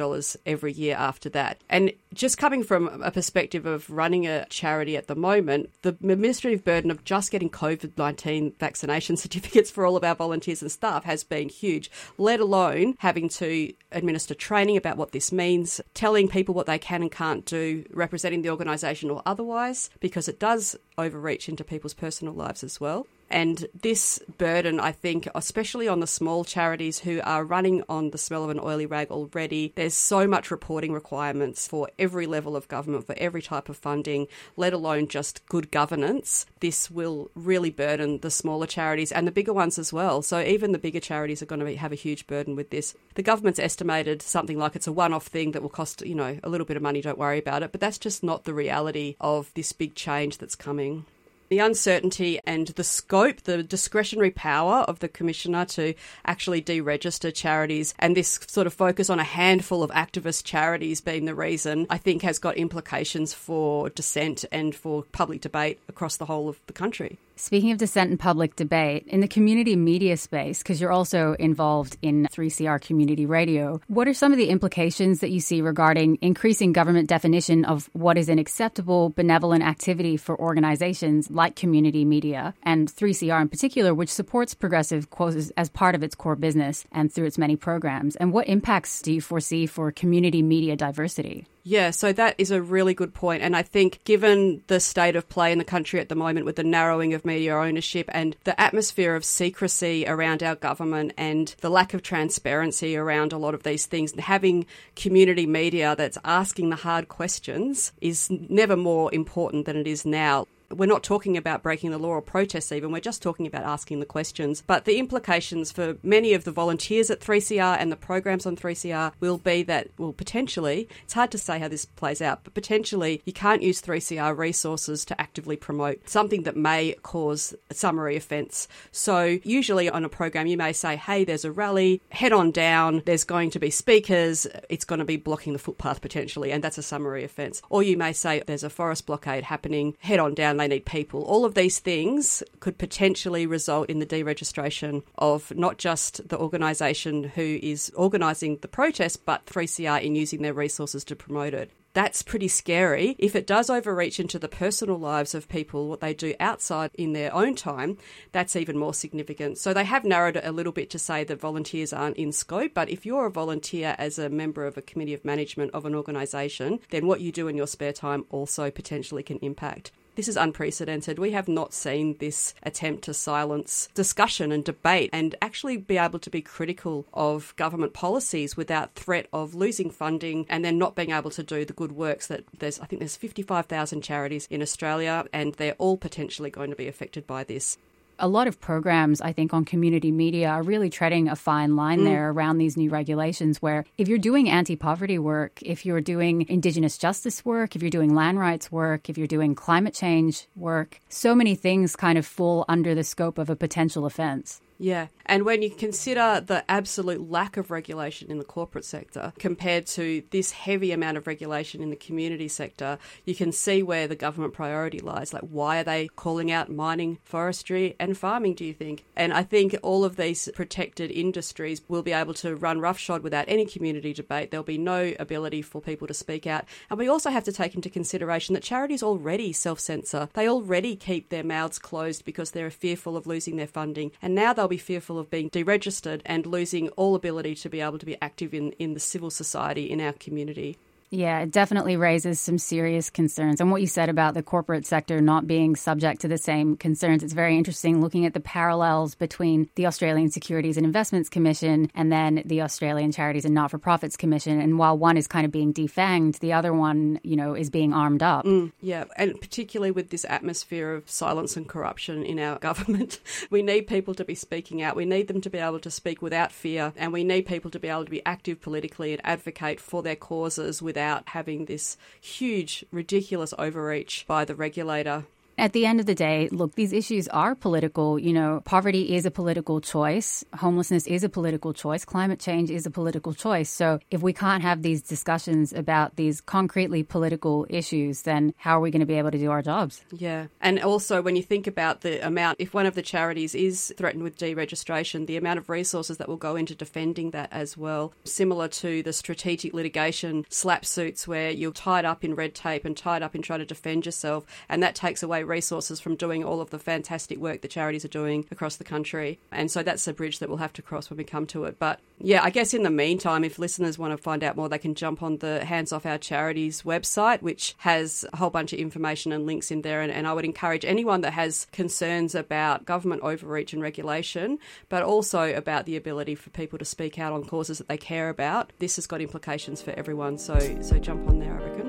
every 0.46 0.72
year 0.72 0.96
after 0.96 1.30
that. 1.30 1.62
And 1.70 1.92
just 2.14 2.38
coming 2.38 2.64
from 2.64 3.02
a 3.04 3.12
perspective 3.12 3.49
perspective 3.50 3.66
of 3.66 3.90
running 3.90 4.28
a 4.28 4.46
charity 4.50 4.96
at 4.96 5.08
the 5.08 5.16
moment, 5.16 5.72
the 5.82 5.90
administrative 5.90 6.64
burden 6.64 6.92
of 6.92 7.04
just 7.04 7.32
getting 7.32 7.50
COVID 7.50 7.98
19 7.98 8.54
vaccination 8.60 9.18
certificates 9.26 9.72
for 9.72 9.86
all 9.86 9.98
of 9.98 10.04
our 10.04 10.16
volunteers 10.16 10.62
and 10.62 10.72
staff 10.72 11.04
has 11.04 11.24
been 11.24 11.50
huge, 11.50 11.90
let 12.18 12.40
alone 12.40 12.96
having 13.00 13.28
to 13.30 13.74
administer 13.92 14.36
training 14.36 14.78
about 14.78 14.98
what 14.98 15.14
this 15.14 15.32
means, 15.32 15.82
telling 15.96 16.28
people 16.28 16.54
what 16.54 16.68
they 16.68 16.78
can 16.78 17.02
and 17.02 17.12
can't 17.12 17.46
do, 17.46 17.84
representing 17.92 18.44
the 18.44 18.52
organisation 18.52 19.10
or 19.10 19.24
otherwise, 19.26 19.90
because 20.00 20.28
it 20.28 20.40
does 20.40 20.76
overreach 20.98 21.50
into 21.50 21.64
people's 21.64 21.96
personal 21.96 22.34
lives 22.34 22.64
as 22.64 22.80
well. 22.80 23.08
And 23.30 23.68
this 23.80 24.20
burden, 24.38 24.80
I 24.80 24.92
think, 24.92 25.28
especially 25.36 25.88
on 25.88 26.00
the 26.00 26.08
small 26.08 26.44
charities 26.44 27.00
who 27.00 27.22
are 27.24 27.44
running 27.44 27.84
on 27.88 28.10
the 28.10 28.18
smell 28.18 28.44
of 28.44 28.50
an 28.50 28.60
oily 28.60 28.86
rag 28.86 29.12
already, 29.12 29.74
there's 29.76 29.94
so 29.94 30.28
much 30.28 30.50
reporting 30.50 30.94
requirements 30.94 31.68
for 31.68 31.90
every 32.00 32.26
level 32.26 32.56
of 32.56 32.68
government, 32.68 33.06
for 33.06 33.16
every 33.18 33.42
type 33.42 33.70
of 33.70 33.78
funding, 33.78 34.28
let 34.58 34.74
alone 34.74 35.08
just 35.08 35.46
good 35.48 35.70
governance. 35.72 36.46
This 36.60 36.90
will 36.90 37.30
really 37.36 37.70
burden 37.70 38.20
the 38.20 38.32
smaller 38.32 38.66
charities 38.66 39.12
and 39.12 39.28
the 39.28 39.32
bigger 39.32 39.54
ones 39.54 39.78
as 39.78 39.94
well. 39.94 40.22
So 40.22 40.42
even 40.42 40.72
the 40.72 40.80
bigger 40.80 41.00
charities 41.00 41.42
are 41.42 41.48
going 41.48 41.64
to 41.64 41.76
have 41.76 41.92
a 41.92 41.96
huge 41.96 42.26
burden 42.26 42.56
with 42.56 42.72
this. 42.72 42.96
The 43.14 43.24
government's 43.24 43.60
estimated 43.60 44.22
something 44.22 44.58
like 44.58 44.76
it's 44.76 44.88
a 44.88 44.92
one 44.92 45.14
off 45.14 45.28
thing 45.28 45.52
that 45.52 45.62
will 45.62 45.70
cost, 45.70 46.06
you 46.06 46.16
know, 46.16 46.40
a 46.44 46.50
little 46.50 46.66
bit 46.66 46.78
of 46.78 46.84
money, 46.84 47.02
don't 47.02 47.18
worry 47.18 47.38
about 47.38 47.64
it. 47.64 47.72
But 47.72 47.82
that's 47.82 48.00
just 48.00 48.24
not 48.24 48.46
the 48.46 48.54
reality 48.54 49.16
of 49.22 49.54
this 49.54 49.72
big 49.72 49.94
change 49.94 50.40
that's 50.40 50.56
coming 50.56 51.06
the 51.50 51.60
uncertainty 51.60 52.40
and 52.46 52.68
the 52.70 52.84
scope, 52.84 53.42
the 53.42 53.64
discretionary 53.64 54.32
power 54.32 54.78
of 54.88 55.00
the 55.00 55.08
Commissioner 55.08 55.66
to 55.66 55.94
actually 56.26 56.62
deregister 56.62 57.34
charities, 57.34 57.94
and 58.00 58.16
this 58.16 58.40
sort 58.48 58.68
of 58.68 58.74
focus 58.74 59.10
on 59.10 59.20
a 59.20 59.24
handful 59.24 59.84
of 59.84 59.92
activist 59.92 60.44
charities 60.44 61.02
being 61.02 61.26
the 61.26 61.36
reason, 61.36 61.88
I 61.90 61.98
think 61.98 62.22
has 62.22 62.40
got 62.40 62.58
implications 62.58 63.34
for 63.34 63.90
dissent 63.90 64.46
and 64.52 64.76
for 64.76 65.04
public 65.12 65.42
debate 65.42 65.80
across 65.90 66.18
the 66.18 66.26
whole 66.26 66.48
of 66.50 66.60
the 66.68 66.74
country. 66.74 67.18
Speaking 67.42 67.72
of 67.72 67.78
dissent 67.78 68.10
and 68.10 68.20
public 68.20 68.58
debate, 68.58 69.08
in 69.08 69.22
the 69.22 69.28
community 69.28 69.78
media 69.78 70.18
space, 70.18 70.58
because 70.58 70.82
you're 70.82 70.92
also 70.92 71.38
involved 71.40 71.96
in 72.02 72.28
3CR 72.34 72.82
community 72.82 73.26
radio, 73.26 73.80
what 73.88 74.10
are 74.10 74.14
some 74.14 74.34
of 74.34 74.38
the 74.38 74.50
implications 74.50 75.22
that 75.22 75.32
you 75.32 75.40
see 75.40 75.62
regarding 75.62 76.18
increasing 76.22 76.74
government 76.74 77.08
definition 77.08 77.64
of 77.64 77.90
what 77.94 78.18
is 78.18 78.28
an 78.28 78.40
acceptable 78.40 79.12
benevolent 79.12 79.64
activity 79.64 80.18
for 80.18 80.38
organizations 80.38 81.32
like 81.32 81.56
community 81.56 82.04
media 82.04 82.54
and 82.64 82.94
3CR 82.94 83.42
in 83.42 83.48
particular, 83.48 83.96
which 83.96 84.10
supports 84.10 84.54
progressive 84.54 85.10
causes 85.10 85.50
as 85.56 85.70
part 85.70 85.96
of 85.96 86.04
its 86.04 86.16
core 86.16 86.36
business 86.36 86.84
and 86.92 87.10
through 87.12 87.26
its 87.26 87.38
many 87.38 87.56
programs? 87.56 88.18
And 88.18 88.34
what 88.34 88.50
impacts 88.50 89.02
do 89.02 89.14
you 89.14 89.22
foresee 89.22 89.66
for 89.66 89.94
community 89.94 90.42
media 90.42 90.76
diversity? 90.76 91.48
Yeah, 91.64 91.92
so 91.92 92.14
that 92.14 92.36
is 92.38 92.52
a 92.52 92.62
really 92.62 92.94
good 92.94 93.14
point. 93.14 93.44
And 93.44 93.56
I 93.56 93.64
think, 93.64 94.04
given 94.04 94.64
the 94.68 94.80
state 94.80 95.16
of 95.16 95.28
play 95.30 95.52
in 95.52 95.58
the 95.58 95.64
country 95.64 96.00
at 96.00 96.10
the 96.10 96.16
moment 96.16 96.46
with 96.46 96.56
the 96.56 96.64
narrowing 96.64 97.14
of 97.14 97.26
media 97.26 97.56
ownership 97.56 98.10
and 98.14 98.36
the 98.44 98.60
atmosphere 98.60 99.16
of 99.16 99.26
secrecy 99.26 100.06
around 100.08 100.42
our 100.42 100.56
government 100.56 101.14
and 101.18 101.54
the 101.62 101.70
lack 101.70 101.94
of 101.94 102.02
transparency 102.02 102.96
around 102.96 103.34
a 103.34 103.38
lot 103.38 103.54
of 103.54 103.64
these 103.64 103.86
things, 103.86 104.14
having 104.18 104.66
community 104.96 105.46
media 105.46 105.96
that's 105.98 106.18
asking 106.24 106.70
the 106.70 106.76
hard 106.78 107.10
questions 107.10 107.92
is 108.00 108.30
never 108.30 108.78
more 108.78 109.14
important 109.14 109.66
than 109.66 109.76
it 109.76 109.88
is 109.88 110.06
now 110.06 110.48
we're 110.76 110.86
not 110.86 111.04
talking 111.04 111.38
about 111.38 111.64
breaking 111.64 111.92
the 111.92 111.98
law 111.98 112.10
or 112.10 112.22
protests 112.22 112.72
even, 112.72 112.92
we're 112.92 113.00
just 113.00 113.22
talking 113.22 113.48
about 113.48 113.64
asking 113.64 114.00
the 114.00 114.06
questions. 114.06 114.64
But 114.66 114.86
the 114.86 114.98
implications 114.98 115.72
for 115.72 115.98
many 116.04 116.34
of 116.34 116.44
the 116.44 116.52
volunteers 116.52 117.10
at 117.10 117.20
3CR 117.20 117.78
and 117.80 117.92
the 117.92 117.96
programs 117.96 118.46
on 118.46 118.56
3CR 118.56 119.14
will 119.20 119.38
be 119.38 119.64
that, 119.64 119.90
well, 119.98 120.14
potentially, 120.14 120.88
it's 121.04 121.14
hard 121.14 121.32
to 121.32 121.38
say 121.38 121.60
how 121.60 121.68
this 121.68 121.86
plays 121.86 122.22
out, 122.22 122.44
but 122.44 122.54
potentially 122.54 123.22
you 123.26 123.34
can't 123.34 123.64
use 123.64 123.82
3CR 123.82 124.38
resources 124.38 125.06
to 125.06 125.20
actively 125.20 125.56
promote 125.56 126.08
something 126.08 126.44
that 126.44 126.56
may 126.56 126.96
cause 127.04 127.54
a 127.70 127.74
summary 127.74 128.16
offence. 128.16 128.68
So 128.92 129.40
usually 129.44 129.90
on 129.90 130.06
a 130.06 130.10
program, 130.10 130.48
you 130.48 130.58
may 130.58 130.74
say, 130.74 130.96
hey, 130.96 131.24
there's 131.24 131.46
a 131.46 131.52
rally, 131.52 132.02
head 132.10 132.34
on 132.34 132.52
down, 132.52 133.02
there's 133.06 133.24
going 133.24 133.50
to 133.52 133.60
be 133.60 133.70
speakers, 133.70 134.48
it's 134.70 134.86
going 134.86 135.00
to 135.00 135.06
be 135.06 135.18
blocking 135.18 135.54
the 135.54 135.60
footpath 135.60 136.02
potentially, 136.02 136.52
and 136.52 136.64
that's 136.64 136.78
a 136.78 136.84
summary 136.84 137.24
offence. 137.24 137.62
Or 137.70 137.82
you 137.82 137.98
may 137.98 138.14
say, 138.14 138.44
there's 138.46 138.64
a 138.64 138.70
forest 138.70 139.06
blockade 139.06 139.44
happening, 139.44 139.96
head 140.00 140.20
on 140.20 140.36
down 140.36 140.59
they 140.60 140.68
need 140.68 140.86
people. 140.86 141.24
All 141.24 141.46
of 141.46 141.56
these 141.56 141.80
things 141.80 142.44
could 142.60 142.78
potentially 142.78 143.46
result 143.46 143.90
in 143.90 144.00
the 144.00 144.06
deregistration 144.06 145.04
of 145.18 145.56
not 145.56 145.78
just 145.78 146.28
the 146.30 146.38
organisation 146.38 147.24
who 147.24 147.60
is 147.62 147.92
organising 147.96 148.58
the 148.58 148.68
protest, 148.68 149.26
but 149.26 149.46
3CR 149.46 150.02
in 150.02 150.16
using 150.16 150.42
their 150.42 150.54
resources 150.54 151.04
to 151.06 151.16
promote 151.16 151.54
it 151.54 151.72
that's 151.94 152.22
pretty 152.22 152.48
scary. 152.48 153.16
If 153.18 153.36
it 153.36 153.48
does 153.48 153.70
overreach 153.70 154.20
into 154.20 154.40
the 154.40 154.48
personal 154.48 154.98
lives 154.98 155.34
of 155.34 155.50
people, 155.50 155.88
what 155.88 156.02
they 156.02 156.14
do 156.14 156.36
outside 156.40 156.92
in 156.94 157.14
their 157.14 157.34
own 157.34 157.56
time, 157.56 157.98
that's 158.32 158.56
even 158.56 158.78
more 158.78 158.94
significant. 158.94 159.58
So 159.58 159.74
they 159.74 159.86
have 159.86 160.06
narrowed 160.06 160.38
it 160.38 160.46
a 160.46 160.52
little 160.52 160.72
bit 160.72 160.90
to 160.92 161.00
say 161.00 161.24
that 161.24 161.40
volunteers 161.40 161.94
aren't 161.94 162.18
in 162.18 162.32
scope, 162.32 162.74
but 162.74 162.90
if 162.90 163.06
you're 163.06 163.26
a 163.26 163.32
volunteer 163.32 163.96
as 163.98 164.20
a 164.20 164.30
member 164.30 164.66
of 164.66 164.78
a 164.78 164.82
committee 164.82 165.14
of 165.14 165.26
management 165.26 165.72
of 165.74 165.86
an 165.86 165.96
organisation, 165.96 166.80
then 166.92 167.08
what 167.08 167.22
you 167.22 167.32
do 167.32 167.48
in 167.48 167.58
your 167.58 167.68
spare 167.68 167.94
time 167.94 168.26
also 168.30 168.70
potentially 168.70 169.24
can 169.24 169.40
impact. 169.40 169.92
This 170.20 170.28
is 170.28 170.36
unprecedented. 170.36 171.18
We 171.18 171.32
have 171.32 171.48
not 171.48 171.74
seen 171.74 172.18
this 172.18 172.54
attempt 172.62 173.06
to 173.06 173.14
silence 173.14 173.88
discussion 173.94 174.52
and 174.52 174.66
debate 174.66 175.12
and 175.14 175.34
actually 175.42 175.78
be 175.78 175.98
able 175.98 176.20
to 176.20 176.30
be 176.30 176.42
critical 176.42 177.06
of 177.14 177.54
government 177.56 177.94
policies 177.94 178.58
without 178.58 178.96
threat 178.96 179.28
of 179.32 179.56
losing 179.56 179.90
funding 179.90 180.46
and 180.50 180.66
then 180.66 180.78
not 180.78 180.94
being 180.94 181.12
able 181.12 181.32
to 181.32 181.42
do 181.42 181.64
the 181.64 181.72
good 181.72 181.94
works 181.94 182.28
that 182.28 182.44
there's 182.60 182.82
I 182.82 182.86
think 182.86 183.00
there's 183.00 183.16
55,000 183.16 184.02
charities 184.02 184.46
in 184.50 184.62
Australia 184.62 185.24
and 185.32 185.54
they're 185.54 185.76
all 185.78 185.96
potentially 185.96 186.50
going 186.50 186.70
to 186.70 186.76
be 186.76 186.90
affected 186.90 187.26
by 187.26 187.46
this 187.46 187.78
a 188.20 188.28
lot 188.28 188.48
of 188.48 188.60
programs, 188.60 189.22
I 189.22 189.34
think, 189.34 189.54
on 189.54 189.66
community 189.66 190.12
media 190.12 190.50
are 190.50 190.64
really 190.64 190.90
treading 190.90 191.30
a 191.30 191.36
fine 191.36 191.76
line 191.76 192.02
mm. 192.02 192.06
there 192.06 192.30
around 192.30 192.58
these 192.58 192.78
new 192.78 192.90
regulations. 192.90 193.62
Where 193.62 193.86
if 193.98 194.08
you're 194.08 194.18
doing 194.18 194.50
anti 194.50 194.76
poverty 194.76 195.18
work, 195.18 195.62
if 195.62 195.86
you're 195.86 196.02
doing 196.02 196.46
Indigenous 196.50 196.98
justice 196.98 197.44
work, 197.44 197.76
if 197.76 197.82
you're 197.82 197.90
doing 197.90 198.14
land 198.14 198.40
rights 198.40 198.72
work, 198.72 199.10
if 199.10 199.18
you're 199.18 199.28
doing 199.28 199.56
climate 199.56 199.94
change 199.94 200.48
work, 200.56 201.00
so 201.10 201.34
many 201.34 201.56
things 201.56 201.96
kind 201.96 202.18
of 202.18 202.26
fall 202.26 202.66
under 202.68 202.94
the 202.94 203.04
scope 203.04 203.38
of 203.38 203.50
a 203.50 203.56
potential 203.56 204.06
offense. 204.06 204.62
Yeah. 204.80 205.08
And 205.26 205.44
when 205.44 205.62
you 205.62 205.70
consider 205.70 206.42
the 206.44 206.64
absolute 206.72 207.30
lack 207.30 207.58
of 207.58 207.70
regulation 207.70 208.32
in 208.32 208.38
the 208.38 208.46
corporate 208.46 208.86
sector 208.86 209.34
compared 209.38 209.86
to 209.88 210.24
this 210.32 210.52
heavy 210.52 210.94
amount 210.94 211.18
of 211.18 211.28
regulation 211.28 211.84
in 211.84 211.90
the 211.90 211.98
community 211.98 212.48
sector, 212.48 212.98
you 213.26 213.36
can 213.36 213.52
see 213.52 213.84
where 213.84 214.08
the 214.08 214.16
government 214.16 214.54
priority 214.54 215.00
lies. 215.00 215.34
Like, 215.34 215.44
why 215.44 215.80
are 215.80 215.84
they 215.84 216.08
calling 216.16 216.50
out 216.50 216.72
mining, 216.72 217.20
forestry, 217.24 217.98
and 218.00 218.18
farming, 218.18 218.56
do 218.56 218.64
you 218.64 218.74
think? 218.74 219.04
And 219.18 219.34
I 219.34 219.44
think 219.44 219.76
all 219.84 220.06
of 220.06 220.16
these 220.16 220.50
protected 220.56 221.12
industries 221.12 221.82
will 221.90 222.02
be 222.02 222.14
able 222.14 222.34
to 222.36 222.56
run 222.56 222.80
roughshod 222.80 223.22
without 223.22 223.46
any 223.50 223.66
community 223.66 224.14
debate. 224.14 224.50
There'll 224.50 224.64
be 224.64 224.78
no 224.78 225.14
ability 225.20 225.62
for 225.62 225.82
people 225.82 226.08
to 226.08 226.14
speak 226.14 226.48
out. 226.48 226.64
And 226.90 226.98
we 226.98 227.10
also 227.10 227.30
have 227.30 227.44
to 227.44 227.52
take 227.52 227.76
into 227.76 227.90
consideration 227.90 228.54
that 228.54 228.64
charities 228.64 229.04
already 229.04 229.52
self 229.52 229.82
censor, 229.82 230.30
they 230.34 230.48
already 230.48 230.96
keep 230.96 231.28
their 231.28 231.44
mouths 231.44 231.80
closed 231.80 232.24
because 232.24 232.52
they're 232.52 232.72
fearful 232.72 233.18
of 233.18 233.28
losing 233.28 233.58
their 233.58 233.68
funding. 233.68 234.12
And 234.22 234.34
now 234.34 234.54
they'll 234.54 234.69
be 234.70 234.78
fearful 234.78 235.20
of 235.20 235.30
being 235.30 235.50
deregistered 235.50 236.22
and 236.26 236.46
losing 236.46 236.90
all 236.90 237.16
ability 237.16 237.56
to 237.56 237.70
be 237.70 237.82
able 237.82 238.00
to 238.00 238.06
be 238.06 238.18
active 238.22 238.54
in, 238.54 238.72
in 238.74 238.94
the 238.94 239.00
civil 239.00 239.30
society 239.30 239.90
in 239.90 240.00
our 240.00 240.14
community. 240.14 240.78
Yeah, 241.12 241.40
it 241.40 241.52
definitely 241.52 241.98
raises 241.98 242.40
some 242.40 242.60
serious 242.60 243.10
concerns. 243.10 243.60
And 243.60 243.72
what 243.72 243.82
you 243.82 243.88
said 243.88 244.10
about 244.10 244.36
the 244.36 244.44
corporate 244.44 244.86
sector 244.86 245.22
not 245.22 245.48
being 245.48 245.76
subject 245.76 246.22
to 246.22 246.28
the 246.28 246.38
same 246.38 246.78
concerns, 246.78 247.24
it's 247.24 247.34
very 247.34 247.58
interesting 247.58 248.00
looking 248.00 248.26
at 248.26 248.34
the 248.34 248.40
parallels 248.40 249.16
between 249.16 249.70
the 249.76 249.88
Australian 249.88 250.30
Securities 250.30 250.78
and 250.78 250.86
Investments 250.86 251.28
Commission 251.28 251.90
and 251.96 252.12
then 252.12 252.44
the 252.46 252.62
Australian 252.62 253.12
Charities 253.12 253.46
and 253.46 253.56
Not 253.56 253.72
for 253.72 253.80
Profits 253.80 254.16
Commission. 254.16 254.62
And 254.62 254.78
while 254.78 254.98
one 254.98 255.18
is 255.18 255.28
kind 255.28 255.46
of 255.46 255.52
being 255.52 255.74
defanged, 255.74 256.40
the 256.40 256.54
other 256.54 256.74
one, 256.74 257.20
you 257.24 257.36
know, 257.36 257.56
is 257.56 257.72
being 257.72 257.92
armed 257.92 258.22
up. 258.22 258.46
Mm, 258.46 258.72
yeah, 258.82 259.06
and 259.18 259.40
particularly 259.42 259.92
with 259.92 260.12
this 260.12 260.26
atmosphere 260.30 260.94
of 260.94 261.10
silence 261.10 261.58
and 261.58 261.68
corruption 261.68 262.24
in 262.24 262.40
our 262.40 262.60
government, 262.70 263.20
we 263.50 263.64
need 263.64 263.88
people 263.88 264.14
to 264.14 264.26
be 264.26 264.36
speaking 264.36 264.84
out. 264.84 264.96
We 264.96 265.06
need 265.06 265.28
them 265.28 265.42
to 265.42 265.50
be 265.50 265.58
able 265.58 265.80
to 265.80 265.92
speak 265.92 266.22
without 266.22 266.52
fear, 266.52 266.94
and 266.96 267.12
we 267.12 267.24
need 267.24 267.48
people 267.48 267.72
to 267.72 267.80
be 267.80 267.88
able 267.88 268.06
to 268.06 268.12
be 268.12 268.26
active 268.28 268.62
politically 268.62 269.14
and 269.14 269.22
advocate 269.26 269.80
for 269.80 270.04
their 270.04 270.16
causes 270.16 270.82
without 270.84 270.99
without 271.00 271.30
having 271.30 271.64
this 271.64 271.96
huge, 272.20 272.84
ridiculous 272.92 273.54
overreach 273.58 274.26
by 274.28 274.44
the 274.44 274.54
regulator 274.54 275.24
at 275.60 275.74
the 275.74 275.86
end 275.86 276.00
of 276.00 276.06
the 276.06 276.16
day, 276.16 276.50
look, 276.52 276.76
these 276.76 276.94
issues 276.94 277.28
are 277.28 277.56
political. 277.56 278.18
You 278.18 278.34
know, 278.34 278.62
poverty 278.66 279.16
is 279.16 279.26
a 279.26 279.32
political 279.32 279.82
choice. 279.82 280.44
Homelessness 280.56 281.06
is 281.08 281.24
a 281.24 281.30
political 281.30 281.74
choice. 281.74 282.06
Climate 282.06 282.40
change 282.40 282.72
is 282.72 282.86
a 282.86 282.92
political 282.92 283.34
choice. 283.34 283.70
So 283.70 284.00
if 284.10 284.22
we 284.22 284.34
can't 284.34 284.64
have 284.64 284.82
these 284.82 285.02
discussions 285.02 285.74
about 285.74 286.16
these 286.16 286.42
concretely 286.42 287.04
political 287.04 287.68
issues, 287.70 288.24
then 288.24 288.54
how 288.58 288.78
are 288.78 288.82
we 288.82 288.92
going 288.92 289.02
to 289.02 289.06
be 289.06 289.16
able 289.16 289.32
to 289.32 289.38
do 289.38 289.52
our 289.52 289.62
jobs? 289.62 290.02
Yeah. 290.12 290.48
And 290.62 290.80
also, 290.80 291.22
when 291.22 291.36
you 291.36 291.44
think 291.44 291.68
about 291.68 292.02
the 292.02 292.26
amount, 292.26 292.58
if 292.60 292.74
one 292.74 292.86
of 292.86 292.96
the 292.96 293.02
charities 293.02 293.54
is 293.54 293.94
threatened 293.98 294.24
with 294.24 294.38
deregistration, 294.38 295.28
the 295.28 295.38
amount 295.38 295.60
of 295.60 295.70
resources 295.70 296.18
that 296.18 296.28
will 296.28 296.38
go 296.38 296.56
into 296.56 296.74
defending 296.76 297.32
that 297.32 297.50
as 297.52 297.78
well, 297.78 298.14
similar 298.24 298.68
to 298.68 299.04
the 299.04 299.14
strategic 299.14 299.74
litigation 299.74 300.46
slap 300.50 300.86
suits 300.86 301.28
where 301.28 301.52
you're 301.52 301.72
tied 301.72 302.06
up 302.06 302.24
in 302.24 302.36
red 302.36 302.56
tape 302.56 302.86
and 302.86 302.96
tied 302.96 303.22
up 303.22 303.36
in 303.36 303.42
trying 303.42 303.60
to 303.60 303.66
defend 303.66 304.06
yourself, 304.06 304.46
and 304.70 304.82
that 304.82 304.96
takes 304.96 305.22
away 305.22 305.44
resources 305.50 306.00
from 306.00 306.16
doing 306.16 306.44
all 306.44 306.62
of 306.62 306.70
the 306.70 306.80
fantastic 306.80 307.38
work 307.38 307.62
the 307.62 307.68
charities 307.68 308.06
are 308.06 308.10
doing 308.10 308.46
across 308.52 308.78
the 308.78 308.84
country. 308.84 309.40
And 309.52 309.70
so 309.70 309.84
that's 309.84 310.08
a 310.08 310.14
bridge 310.14 310.40
that 310.40 310.50
we'll 310.50 310.58
have 310.60 310.74
to 310.74 310.82
cross 310.82 311.10
when 311.10 311.18
we 311.18 311.24
come 311.24 311.46
to 311.48 311.66
it. 311.66 311.78
But 311.80 312.00
yeah, 312.20 312.42
I 312.44 312.50
guess 312.50 312.74
in 312.74 312.84
the 312.84 312.90
meantime, 312.90 313.44
if 313.44 313.60
listeners 313.60 313.98
want 313.98 314.12
to 314.12 314.18
find 314.18 314.44
out 314.44 314.56
more, 314.56 314.70
they 314.70 314.78
can 314.78 314.96
jump 314.96 315.24
on 315.24 315.38
the 315.38 315.66
Hands 315.66 315.92
Off 315.92 316.06
Our 316.06 316.18
Charities 316.18 316.84
website, 316.84 317.42
which 317.42 317.76
has 317.80 318.26
a 318.32 318.38
whole 318.38 318.50
bunch 318.50 318.74
of 318.74 318.80
information 318.80 319.32
and 319.32 319.46
links 319.46 319.72
in 319.72 319.82
there. 319.82 320.02
And, 320.02 320.12
and 320.12 320.28
I 320.28 320.34
would 320.34 320.46
encourage 320.46 320.86
anyone 320.86 321.22
that 321.22 321.34
has 321.34 321.68
concerns 321.72 322.36
about 322.36 322.86
government 322.86 323.22
overreach 323.24 323.74
and 323.74 323.82
regulation, 323.82 324.60
but 324.90 325.04
also 325.04 325.54
about 325.54 325.86
the 325.86 325.96
ability 325.96 326.36
for 326.36 326.50
people 326.50 326.78
to 326.80 326.86
speak 326.86 327.18
out 327.18 327.34
on 327.34 327.46
causes 327.46 327.78
that 327.78 327.88
they 327.88 327.98
care 327.98 328.30
about. 328.30 328.72
This 328.80 328.98
has 328.98 329.08
got 329.08 329.22
implications 329.22 329.82
for 329.82 329.92
everyone. 329.92 330.38
So, 330.38 330.60
so 330.82 331.00
jump 331.00 331.28
on 331.28 331.40
there, 331.40 331.54
I 331.54 331.64
reckon. 331.64 331.89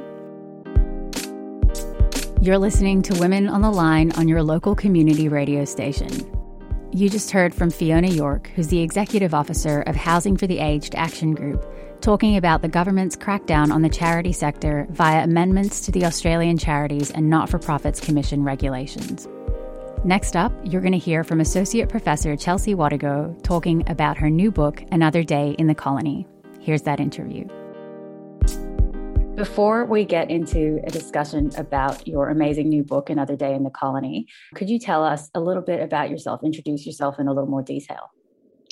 You're 2.42 2.56
listening 2.56 3.02
to 3.02 3.20
Women 3.20 3.50
on 3.50 3.60
the 3.60 3.70
Line 3.70 4.12
on 4.12 4.26
your 4.26 4.42
local 4.42 4.74
community 4.74 5.28
radio 5.28 5.66
station. 5.66 6.08
You 6.90 7.10
just 7.10 7.30
heard 7.30 7.54
from 7.54 7.68
Fiona 7.68 8.08
York, 8.08 8.50
who's 8.54 8.68
the 8.68 8.80
Executive 8.80 9.34
Officer 9.34 9.82
of 9.82 9.94
Housing 9.94 10.38
for 10.38 10.46
the 10.46 10.58
Aged 10.58 10.94
Action 10.94 11.34
Group, 11.34 11.70
talking 12.00 12.38
about 12.38 12.62
the 12.62 12.68
government's 12.68 13.14
crackdown 13.14 13.70
on 13.70 13.82
the 13.82 13.90
charity 13.90 14.32
sector 14.32 14.86
via 14.88 15.22
amendments 15.22 15.82
to 15.82 15.92
the 15.92 16.06
Australian 16.06 16.56
Charities 16.56 17.10
and 17.10 17.28
Not 17.28 17.50
for 17.50 17.58
Profits 17.58 18.00
Commission 18.00 18.42
regulations. 18.42 19.28
Next 20.06 20.34
up, 20.34 20.50
you're 20.64 20.80
going 20.80 20.92
to 20.92 20.98
hear 20.98 21.22
from 21.24 21.40
Associate 21.40 21.90
Professor 21.90 22.36
Chelsea 22.36 22.74
Watego 22.74 23.38
talking 23.42 23.86
about 23.86 24.16
her 24.16 24.30
new 24.30 24.50
book, 24.50 24.82
Another 24.90 25.22
Day 25.22 25.54
in 25.58 25.66
the 25.66 25.74
Colony. 25.74 26.26
Here's 26.58 26.82
that 26.82 27.00
interview. 27.00 27.46
Before 29.40 29.86
we 29.86 30.04
get 30.04 30.30
into 30.30 30.80
a 30.84 30.90
discussion 30.90 31.50
about 31.56 32.06
your 32.06 32.28
amazing 32.28 32.68
new 32.68 32.84
book, 32.84 33.08
Another 33.08 33.36
Day 33.36 33.54
in 33.54 33.64
the 33.64 33.70
Colony, 33.70 34.26
could 34.54 34.68
you 34.68 34.78
tell 34.78 35.02
us 35.02 35.30
a 35.34 35.40
little 35.40 35.62
bit 35.62 35.80
about 35.80 36.10
yourself? 36.10 36.42
Introduce 36.44 36.84
yourself 36.84 37.18
in 37.18 37.26
a 37.26 37.32
little 37.32 37.48
more 37.48 37.62
detail. 37.62 38.10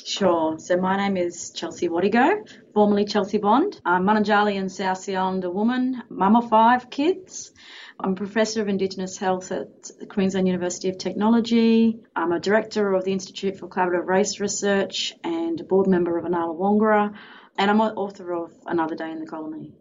Sure. 0.05 0.59
So 0.59 0.77
my 0.77 0.99
name 0.99 1.17
is 1.17 1.53
Chelsea 1.53 1.89
Watego, 1.89 2.47
formerly 2.75 3.07
Chelsea 3.07 3.39
Bond. 3.39 3.81
I'm 3.87 4.05
Munanjahli 4.05 4.59
and 4.59 4.71
South 4.71 4.99
Sea 4.99 5.17
Islander 5.17 5.51
woman, 5.51 6.03
mum 6.11 6.37
of 6.37 6.51
five 6.51 6.91
kids. 6.91 7.51
I'm 7.99 8.13
a 8.13 8.17
professor 8.17 8.61
of 8.61 8.69
Indigenous 8.69 9.17
Health 9.17 9.51
at 9.51 9.91
Queensland 10.11 10.49
University 10.49 10.91
of 10.91 10.99
Technology. 10.99 11.99
I'm 12.15 12.33
a 12.33 12.41
director 12.41 12.93
of 12.93 13.05
the 13.05 13.13
Institute 13.13 13.57
for 13.57 13.69
Collaborative 13.69 14.07
Race 14.07 14.39
Research 14.39 15.15
and 15.25 15.59
a 15.63 15.65
board 15.65 15.87
member 15.87 16.19
of 16.19 16.27
Inala 16.27 16.55
Wangara. 16.55 17.15
And 17.57 17.71
I'm 17.71 17.81
an 17.81 17.95
author 17.97 18.35
of 18.35 18.53
Another 18.67 18.97
Day 18.97 19.11
in 19.11 19.21
the 19.21 19.27
Colony. 19.27 19.73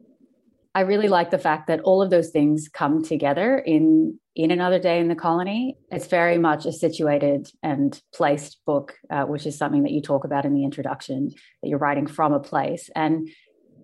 I 0.78 0.82
really 0.82 1.08
like 1.08 1.32
the 1.32 1.40
fact 1.40 1.66
that 1.70 1.80
all 1.80 2.04
of 2.04 2.12
those 2.12 2.30
things 2.30 2.70
come 2.72 3.04
together 3.04 3.58
in 3.58 4.20
in 4.36 4.52
another 4.52 4.78
day 4.78 5.00
in 5.00 5.08
the 5.08 5.16
colony. 5.16 5.76
It's 5.90 6.06
very 6.06 6.38
much 6.38 6.68
a 6.68 6.72
situated 6.72 7.50
and 7.64 8.00
placed 8.14 8.60
book, 8.64 8.94
uh, 9.10 9.24
which 9.24 9.48
is 9.48 9.58
something 9.58 9.82
that 9.82 9.92
you 9.92 10.04
talk 10.04 10.24
about 10.24 10.46
in 10.46 10.54
the 10.54 10.64
introduction. 10.64 11.32
That 11.64 11.70
you're 11.70 11.80
writing 11.80 12.06
from 12.06 12.32
a 12.32 12.40
place, 12.40 12.92
and 12.96 13.28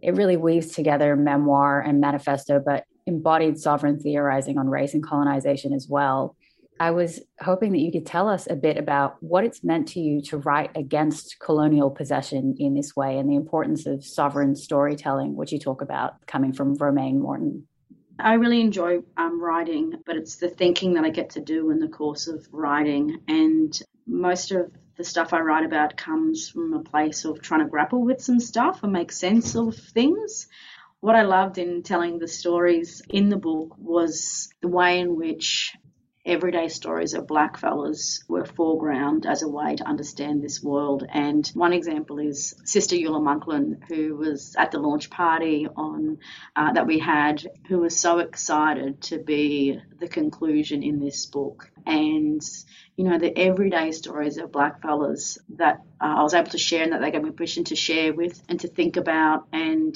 it 0.03 0.13
really 0.13 0.37
weaves 0.37 0.67
together 0.67 1.15
memoir 1.15 1.81
and 1.81 1.99
manifesto, 1.99 2.61
but 2.63 2.83
embodied 3.07 3.57
sovereign 3.57 3.99
theorizing 3.99 4.59
on 4.59 4.69
race 4.69 4.93
and 4.93 5.03
colonization 5.03 5.73
as 5.73 5.87
well. 5.89 6.35
I 6.79 6.91
was 6.91 7.21
hoping 7.39 7.71
that 7.71 7.79
you 7.79 7.91
could 7.91 8.05
tell 8.05 8.27
us 8.27 8.47
a 8.49 8.55
bit 8.55 8.77
about 8.77 9.15
what 9.21 9.43
it's 9.43 9.63
meant 9.63 9.87
to 9.89 9.99
you 9.99 10.21
to 10.23 10.37
write 10.37 10.71
against 10.75 11.39
colonial 11.39 11.91
possession 11.91 12.55
in 12.57 12.73
this 12.73 12.95
way 12.95 13.17
and 13.17 13.29
the 13.29 13.35
importance 13.35 13.85
of 13.85 14.03
sovereign 14.03 14.55
storytelling, 14.55 15.35
which 15.35 15.51
you 15.51 15.59
talk 15.59 15.81
about 15.81 16.25
coming 16.25 16.51
from 16.51 16.75
Romaine 16.75 17.21
Moreton. 17.21 17.67
I 18.19 18.33
really 18.33 18.61
enjoy 18.61 18.99
um, 19.17 19.41
writing, 19.41 19.93
but 20.05 20.15
it's 20.15 20.37
the 20.37 20.49
thinking 20.49 20.93
that 20.93 21.03
I 21.03 21.09
get 21.09 21.31
to 21.31 21.41
do 21.41 21.71
in 21.71 21.79
the 21.79 21.87
course 21.87 22.27
of 22.27 22.47
writing. 22.51 23.19
And 23.27 23.77
most 24.05 24.51
of 24.51 24.71
the 24.97 25.03
stuff 25.03 25.33
I 25.33 25.39
write 25.39 25.65
about 25.65 25.97
comes 25.97 26.49
from 26.49 26.73
a 26.73 26.83
place 26.83 27.25
of 27.25 27.41
trying 27.41 27.61
to 27.61 27.69
grapple 27.69 28.03
with 28.03 28.21
some 28.21 28.39
stuff 28.39 28.83
and 28.83 28.91
make 28.91 29.11
sense 29.11 29.55
of 29.55 29.75
things. 29.75 30.47
What 30.99 31.15
I 31.15 31.23
loved 31.23 31.57
in 31.57 31.83
telling 31.83 32.19
the 32.19 32.27
stories 32.27 33.01
in 33.09 33.29
the 33.29 33.37
book 33.37 33.75
was 33.77 34.49
the 34.61 34.67
way 34.67 34.99
in 34.99 35.15
which 35.15 35.75
everyday 36.25 36.69
stories 36.69 37.13
of 37.13 37.27
black 37.27 37.57
fellas 37.57 38.23
were 38.29 38.45
foreground 38.45 39.25
as 39.25 39.43
a 39.43 39.47
way 39.47 39.75
to 39.75 39.87
understand 39.87 40.41
this 40.41 40.63
world. 40.63 41.03
And 41.09 41.45
one 41.53 41.73
example 41.73 42.19
is 42.19 42.55
Sister 42.63 42.95
Eula 42.95 43.21
Monklin, 43.21 43.83
who 43.89 44.15
was 44.15 44.55
at 44.57 44.71
the 44.71 44.79
launch 44.79 45.09
party 45.09 45.67
on 45.75 46.19
uh, 46.55 46.73
that 46.73 46.87
we 46.87 46.99
had, 46.99 47.45
who 47.67 47.79
was 47.79 47.99
so 47.99 48.19
excited 48.19 49.01
to 49.03 49.19
be 49.19 49.79
the 49.99 50.07
conclusion 50.07 50.81
in 50.81 50.99
this 50.99 51.25
book. 51.25 51.69
And 51.85 52.41
you 52.95 53.03
know, 53.03 53.17
the 53.17 53.37
everyday 53.37 53.91
stories 53.91 54.37
of 54.37 54.51
black 54.51 54.81
fellas 54.81 55.37
that 55.57 55.81
uh, 55.99 56.15
I 56.17 56.23
was 56.23 56.33
able 56.33 56.51
to 56.51 56.57
share 56.57 56.83
and 56.83 56.93
that 56.93 57.01
they 57.01 57.11
gave 57.11 57.23
me 57.23 57.31
permission 57.31 57.65
to 57.65 57.75
share 57.75 58.13
with 58.13 58.41
and 58.47 58.59
to 58.61 58.67
think 58.67 58.95
about. 58.95 59.47
And 59.51 59.95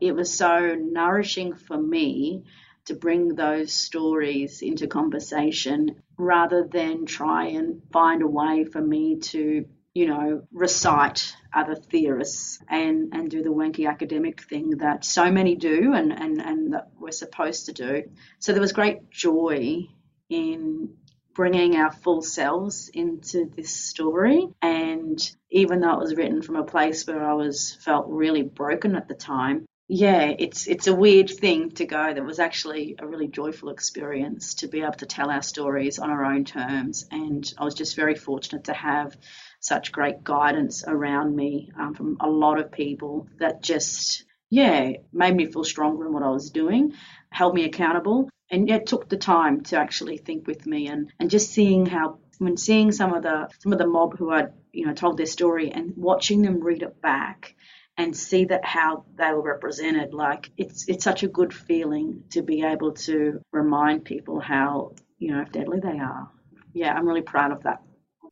it 0.00 0.12
was 0.12 0.32
so 0.32 0.76
nourishing 0.76 1.54
for 1.54 1.76
me 1.76 2.44
to 2.86 2.94
bring 2.94 3.34
those 3.34 3.72
stories 3.72 4.62
into 4.62 4.86
conversation 4.86 6.02
rather 6.16 6.68
than 6.70 7.06
try 7.06 7.46
and 7.46 7.82
find 7.92 8.22
a 8.22 8.26
way 8.26 8.64
for 8.64 8.80
me 8.80 9.16
to, 9.16 9.64
you 9.94 10.06
know, 10.06 10.42
recite 10.52 11.34
other 11.52 11.74
theorists 11.74 12.58
and, 12.68 13.14
and 13.14 13.30
do 13.30 13.42
the 13.42 13.50
wanky 13.50 13.88
academic 13.88 14.42
thing 14.42 14.70
that 14.78 15.04
so 15.04 15.30
many 15.30 15.54
do 15.54 15.92
and, 15.94 16.12
and, 16.12 16.40
and 16.40 16.72
that 16.74 16.90
we're 16.98 17.10
supposed 17.10 17.66
to 17.66 17.72
do. 17.72 18.02
So 18.38 18.52
there 18.52 18.60
was 18.60 18.72
great 18.72 19.10
joy 19.10 19.88
in 20.28 20.96
bringing 21.34 21.76
our 21.76 21.90
full 21.90 22.22
selves 22.22 22.88
into 22.88 23.50
this 23.56 23.74
story. 23.74 24.48
And 24.62 25.18
even 25.50 25.80
though 25.80 25.92
it 25.92 25.98
was 25.98 26.14
written 26.14 26.42
from 26.42 26.56
a 26.56 26.64
place 26.64 27.06
where 27.06 27.24
I 27.24 27.34
was 27.34 27.76
felt 27.80 28.06
really 28.08 28.42
broken 28.42 28.94
at 28.94 29.08
the 29.08 29.14
time, 29.14 29.66
yeah, 29.86 30.32
it's 30.38 30.66
it's 30.66 30.86
a 30.86 30.94
weird 30.94 31.28
thing 31.28 31.70
to 31.72 31.84
go. 31.84 32.14
That 32.14 32.24
was 32.24 32.38
actually 32.38 32.96
a 32.98 33.06
really 33.06 33.28
joyful 33.28 33.68
experience 33.68 34.54
to 34.56 34.68
be 34.68 34.80
able 34.80 34.94
to 34.94 35.06
tell 35.06 35.30
our 35.30 35.42
stories 35.42 35.98
on 35.98 36.10
our 36.10 36.24
own 36.24 36.44
terms, 36.44 37.06
and 37.10 37.52
I 37.58 37.64
was 37.64 37.74
just 37.74 37.94
very 37.94 38.14
fortunate 38.14 38.64
to 38.64 38.72
have 38.72 39.16
such 39.60 39.92
great 39.92 40.24
guidance 40.24 40.84
around 40.86 41.36
me 41.36 41.70
um, 41.78 41.94
from 41.94 42.16
a 42.20 42.30
lot 42.30 42.58
of 42.58 42.72
people 42.72 43.28
that 43.38 43.62
just 43.62 44.24
yeah 44.48 44.92
made 45.12 45.36
me 45.36 45.46
feel 45.46 45.64
stronger 45.64 46.06
in 46.06 46.14
what 46.14 46.22
I 46.22 46.30
was 46.30 46.50
doing, 46.50 46.94
held 47.28 47.54
me 47.54 47.64
accountable, 47.64 48.30
and 48.50 48.66
yeah 48.66 48.78
took 48.78 49.10
the 49.10 49.18
time 49.18 49.62
to 49.64 49.76
actually 49.76 50.16
think 50.16 50.46
with 50.46 50.64
me 50.66 50.88
and 50.88 51.12
and 51.20 51.28
just 51.28 51.50
seeing 51.52 51.84
how 51.84 52.20
when 52.38 52.56
seeing 52.56 52.90
some 52.90 53.12
of 53.12 53.22
the 53.22 53.48
some 53.58 53.72
of 53.72 53.78
the 53.78 53.86
mob 53.86 54.16
who 54.16 54.30
had 54.30 54.54
you 54.72 54.86
know 54.86 54.94
told 54.94 55.18
their 55.18 55.26
story 55.26 55.70
and 55.70 55.92
watching 55.94 56.40
them 56.40 56.62
read 56.62 56.82
it 56.82 57.02
back 57.02 57.54
and 57.96 58.16
see 58.16 58.44
that 58.46 58.64
how 58.64 59.04
they 59.16 59.30
were 59.32 59.42
represented. 59.42 60.14
Like 60.14 60.50
it's 60.56 60.88
it's 60.88 61.04
such 61.04 61.22
a 61.22 61.28
good 61.28 61.52
feeling 61.52 62.24
to 62.30 62.42
be 62.42 62.64
able 62.64 62.92
to 62.92 63.40
remind 63.52 64.04
people 64.04 64.40
how 64.40 64.92
you 65.18 65.32
know 65.32 65.44
deadly 65.44 65.80
they 65.80 65.98
are. 65.98 66.30
Yeah, 66.72 66.92
I'm 66.94 67.06
really 67.06 67.22
proud 67.22 67.52
of 67.52 67.62
that. 67.62 67.80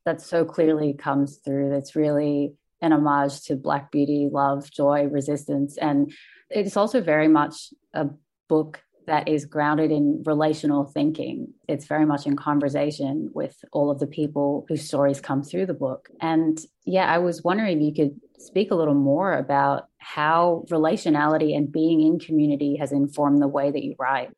That 0.04 0.20
so 0.20 0.44
clearly 0.44 0.94
comes 0.94 1.38
through. 1.38 1.70
That's 1.70 1.94
really 1.94 2.54
an 2.80 2.92
homage 2.92 3.42
to 3.42 3.54
Black 3.54 3.92
beauty, 3.92 4.28
love, 4.30 4.68
joy, 4.70 5.04
resistance, 5.04 5.78
and 5.78 6.12
it's 6.50 6.76
also 6.76 7.00
very 7.00 7.28
much 7.28 7.72
a 7.94 8.08
book 8.48 8.82
that 9.06 9.28
is 9.28 9.44
grounded 9.44 9.90
in 9.90 10.22
relational 10.24 10.84
thinking. 10.84 11.52
It's 11.68 11.86
very 11.86 12.06
much 12.06 12.26
in 12.26 12.36
conversation 12.36 13.30
with 13.34 13.56
all 13.72 13.90
of 13.90 13.98
the 13.98 14.06
people 14.06 14.66
whose 14.68 14.86
stories 14.86 15.20
come 15.20 15.42
through 15.42 15.66
the 15.66 15.74
book. 15.74 16.08
And 16.20 16.58
yeah, 16.84 17.06
I 17.06 17.18
was 17.18 17.42
wondering 17.42 17.78
if 17.78 17.82
you 17.84 17.94
could 18.04 18.20
speak 18.40 18.70
a 18.70 18.74
little 18.74 18.94
more 18.94 19.32
about 19.34 19.86
how 19.98 20.64
relationality 20.70 21.56
and 21.56 21.70
being 21.70 22.00
in 22.00 22.18
community 22.18 22.76
has 22.76 22.92
informed 22.92 23.40
the 23.40 23.48
way 23.48 23.70
that 23.70 23.84
you 23.84 23.94
write. 23.98 24.30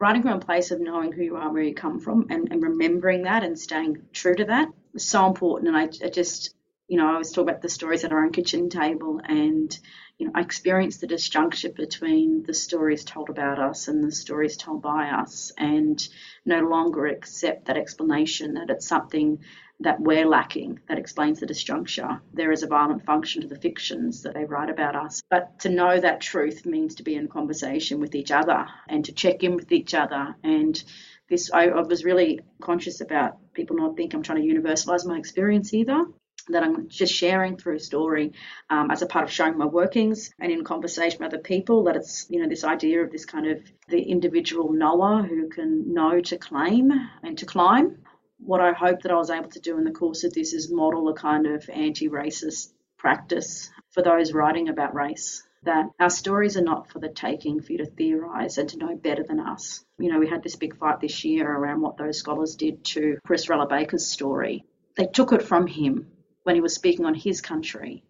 Writing 0.00 0.22
from 0.22 0.32
a 0.32 0.40
place 0.40 0.70
of 0.70 0.80
knowing 0.80 1.12
who 1.12 1.22
you 1.22 1.36
are, 1.36 1.52
where 1.52 1.62
you 1.62 1.74
come 1.74 2.00
from, 2.00 2.26
and, 2.30 2.48
and 2.50 2.62
remembering 2.62 3.22
that 3.22 3.44
and 3.44 3.58
staying 3.58 4.02
true 4.12 4.34
to 4.34 4.44
that 4.44 4.68
is 4.94 5.04
so 5.04 5.26
important. 5.26 5.68
And 5.68 5.76
I, 5.76 6.06
I 6.06 6.10
just, 6.10 6.54
you 6.88 6.98
know, 6.98 7.08
I 7.08 7.12
always 7.12 7.32
talk 7.32 7.42
about 7.42 7.62
the 7.62 7.68
stories 7.68 8.04
at 8.04 8.12
our 8.12 8.24
own 8.24 8.32
kitchen 8.32 8.68
table 8.68 9.20
and 9.24 9.76
you 10.18 10.26
know, 10.26 10.32
I 10.34 10.42
experience 10.42 10.98
the 10.98 11.08
disjuncture 11.08 11.74
between 11.74 12.44
the 12.44 12.54
stories 12.54 13.04
told 13.04 13.30
about 13.30 13.58
us 13.58 13.88
and 13.88 14.04
the 14.04 14.12
stories 14.12 14.56
told 14.56 14.80
by 14.80 15.08
us, 15.08 15.50
and 15.58 16.08
no 16.44 16.60
longer 16.60 17.06
accept 17.06 17.66
that 17.66 17.76
explanation 17.76 18.54
that 18.54 18.70
it's 18.70 18.86
something 18.86 19.40
that 19.80 20.00
we're 20.00 20.26
lacking 20.26 20.78
that 20.86 20.98
explains 20.98 21.40
the 21.40 21.46
disjuncture. 21.46 22.20
There 22.32 22.52
is 22.52 22.62
a 22.62 22.68
violent 22.68 23.04
function 23.04 23.42
to 23.42 23.48
the 23.48 23.58
fictions 23.58 24.22
that 24.22 24.34
they 24.34 24.44
write 24.44 24.70
about 24.70 24.94
us. 24.94 25.20
But 25.28 25.58
to 25.60 25.68
know 25.68 25.98
that 25.98 26.20
truth 26.20 26.64
means 26.64 26.94
to 26.96 27.02
be 27.02 27.16
in 27.16 27.26
conversation 27.26 27.98
with 27.98 28.14
each 28.14 28.30
other 28.30 28.68
and 28.88 29.04
to 29.06 29.12
check 29.12 29.42
in 29.42 29.56
with 29.56 29.72
each 29.72 29.94
other. 29.94 30.36
And 30.44 30.80
this, 31.28 31.50
I, 31.52 31.70
I 31.70 31.80
was 31.80 32.04
really 32.04 32.40
conscious 32.60 33.00
about 33.00 33.52
people 33.52 33.76
not 33.76 33.96
think 33.96 34.14
I'm 34.14 34.22
trying 34.22 34.46
to 34.46 34.54
universalize 34.54 35.04
my 35.04 35.18
experience 35.18 35.74
either 35.74 36.04
that 36.48 36.62
I'm 36.62 36.88
just 36.88 37.12
sharing 37.12 37.56
through 37.56 37.78
story 37.78 38.32
um, 38.68 38.90
as 38.90 39.02
a 39.02 39.06
part 39.06 39.24
of 39.24 39.30
showing 39.30 39.56
my 39.56 39.66
workings 39.66 40.30
and 40.38 40.52
in 40.52 40.64
conversation 40.64 41.20
with 41.20 41.32
other 41.32 41.42
people. 41.42 41.84
That 41.84 41.96
it's 41.96 42.26
you 42.28 42.40
know 42.40 42.48
this 42.48 42.64
idea 42.64 43.02
of 43.02 43.10
this 43.10 43.24
kind 43.24 43.46
of 43.46 43.60
the 43.88 44.00
individual 44.00 44.72
knower 44.72 45.22
who 45.22 45.48
can 45.48 45.92
know 45.92 46.20
to 46.20 46.36
claim 46.36 46.92
and 47.22 47.38
to 47.38 47.46
climb. 47.46 47.98
What 48.38 48.60
I 48.60 48.72
hope 48.72 49.02
that 49.02 49.12
I 49.12 49.16
was 49.16 49.30
able 49.30 49.50
to 49.50 49.60
do 49.60 49.78
in 49.78 49.84
the 49.84 49.90
course 49.90 50.24
of 50.24 50.34
this 50.34 50.52
is 50.52 50.70
model 50.70 51.08
a 51.08 51.14
kind 51.14 51.46
of 51.46 51.68
anti-racist 51.72 52.72
practice 52.98 53.70
for 53.92 54.02
those 54.02 54.32
writing 54.32 54.68
about 54.68 54.94
race. 54.94 55.42
That 55.62 55.86
our 55.98 56.10
stories 56.10 56.58
are 56.58 56.62
not 56.62 56.90
for 56.90 56.98
the 56.98 57.08
taking, 57.08 57.62
for 57.62 57.72
you 57.72 57.78
to 57.78 57.86
theorise 57.86 58.58
and 58.58 58.68
to 58.68 58.76
know 58.76 58.96
better 58.96 59.22
than 59.22 59.40
us. 59.40 59.82
You 59.98 60.12
know, 60.12 60.18
we 60.18 60.28
had 60.28 60.42
this 60.42 60.56
big 60.56 60.76
fight 60.76 61.00
this 61.00 61.24
year 61.24 61.50
around 61.50 61.80
what 61.80 61.96
those 61.96 62.18
scholars 62.18 62.54
did 62.54 62.84
to 62.86 63.16
Kris 63.24 63.48
Rallah-Baker's 63.48 64.06
story. 64.06 64.66
They 64.98 65.06
took 65.06 65.32
it 65.32 65.42
from 65.42 65.66
him 65.66 66.08
when 66.44 66.54
he 66.54 66.60
was 66.60 66.74
speaking 66.74 67.04
on 67.04 67.14
his 67.14 67.40
country 67.40 68.04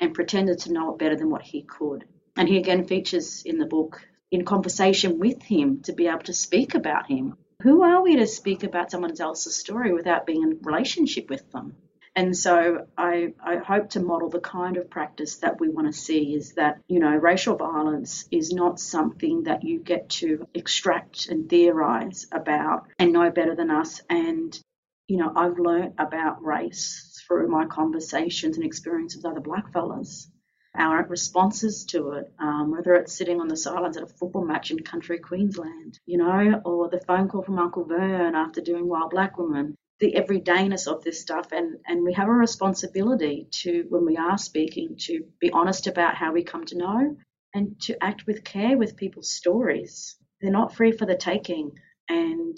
and 0.00 0.14
pretended 0.14 0.58
to 0.60 0.72
know 0.72 0.92
it 0.92 0.98
better 0.98 1.16
than 1.16 1.30
what 1.30 1.42
he 1.42 1.62
could. 1.62 2.04
And 2.36 2.48
he 2.48 2.56
again 2.56 2.86
features 2.86 3.42
in 3.44 3.58
the 3.58 3.66
book 3.66 4.00
in 4.30 4.44
conversation 4.44 5.18
with 5.18 5.42
him 5.42 5.82
to 5.82 5.92
be 5.92 6.06
able 6.06 6.20
to 6.20 6.32
speak 6.32 6.74
about 6.74 7.06
him. 7.06 7.34
Who 7.62 7.82
are 7.82 8.02
we 8.02 8.16
to 8.16 8.26
speak 8.26 8.62
about 8.62 8.90
someone 8.90 9.20
else's 9.20 9.56
story 9.56 9.92
without 9.92 10.24
being 10.24 10.42
in 10.42 10.60
relationship 10.62 11.28
with 11.28 11.50
them? 11.52 11.76
And 12.16 12.36
so 12.36 12.86
I, 12.98 13.34
I 13.44 13.56
hope 13.56 13.90
to 13.90 14.00
model 14.00 14.30
the 14.30 14.40
kind 14.40 14.76
of 14.76 14.90
practice 14.90 15.36
that 15.36 15.60
we 15.60 15.68
want 15.68 15.86
to 15.86 15.98
see 15.98 16.34
is 16.34 16.54
that, 16.54 16.80
you 16.88 16.98
know, 16.98 17.14
racial 17.14 17.56
violence 17.56 18.26
is 18.30 18.52
not 18.52 18.80
something 18.80 19.44
that 19.44 19.62
you 19.62 19.78
get 19.78 20.08
to 20.20 20.46
extract 20.54 21.28
and 21.28 21.48
theorize 21.48 22.26
about 22.32 22.88
and 22.98 23.12
know 23.12 23.30
better 23.30 23.54
than 23.54 23.70
us. 23.70 24.00
And, 24.10 24.58
you 25.06 25.18
know, 25.18 25.32
I've 25.36 25.58
learned 25.58 25.94
about 25.98 26.44
race 26.44 27.09
through 27.30 27.46
my 27.46 27.64
conversations 27.64 28.56
and 28.56 28.66
experience 28.66 29.14
with 29.14 29.24
other 29.24 29.40
blackfellas. 29.40 30.26
Our 30.74 31.04
responses 31.06 31.84
to 31.86 32.12
it, 32.12 32.32
um, 32.40 32.72
whether 32.72 32.94
it's 32.94 33.12
sitting 33.12 33.40
on 33.40 33.46
the 33.46 33.56
sidelines 33.56 33.96
at 33.96 34.02
a 34.02 34.06
football 34.06 34.44
match 34.44 34.72
in 34.72 34.80
country 34.80 35.18
Queensland, 35.18 35.98
you 36.06 36.18
know, 36.18 36.60
or 36.64 36.88
the 36.88 37.00
phone 37.06 37.28
call 37.28 37.42
from 37.42 37.58
Uncle 37.58 37.84
Vern 37.84 38.34
after 38.34 38.60
doing 38.60 38.88
Wild 38.88 39.10
Black 39.10 39.38
Woman, 39.38 39.76
the 40.00 40.14
everydayness 40.14 40.88
of 40.88 41.04
this 41.04 41.20
stuff 41.20 41.52
and 41.52 41.76
and 41.86 42.02
we 42.02 42.14
have 42.14 42.28
a 42.28 42.32
responsibility 42.32 43.46
to 43.50 43.84
when 43.90 44.04
we 44.06 44.16
are 44.16 44.38
speaking 44.38 44.96
to 44.98 45.24
be 45.40 45.50
honest 45.50 45.86
about 45.86 46.16
how 46.16 46.32
we 46.32 46.42
come 46.42 46.64
to 46.64 46.78
know 46.78 47.16
and 47.54 47.78
to 47.82 48.02
act 48.02 48.26
with 48.26 48.42
care 48.42 48.78
with 48.78 48.96
people's 48.96 49.30
stories 49.30 50.16
they're 50.40 50.50
not 50.50 50.74
free 50.74 50.90
for 50.90 51.04
the 51.04 51.16
taking 51.16 51.70
and 52.08 52.56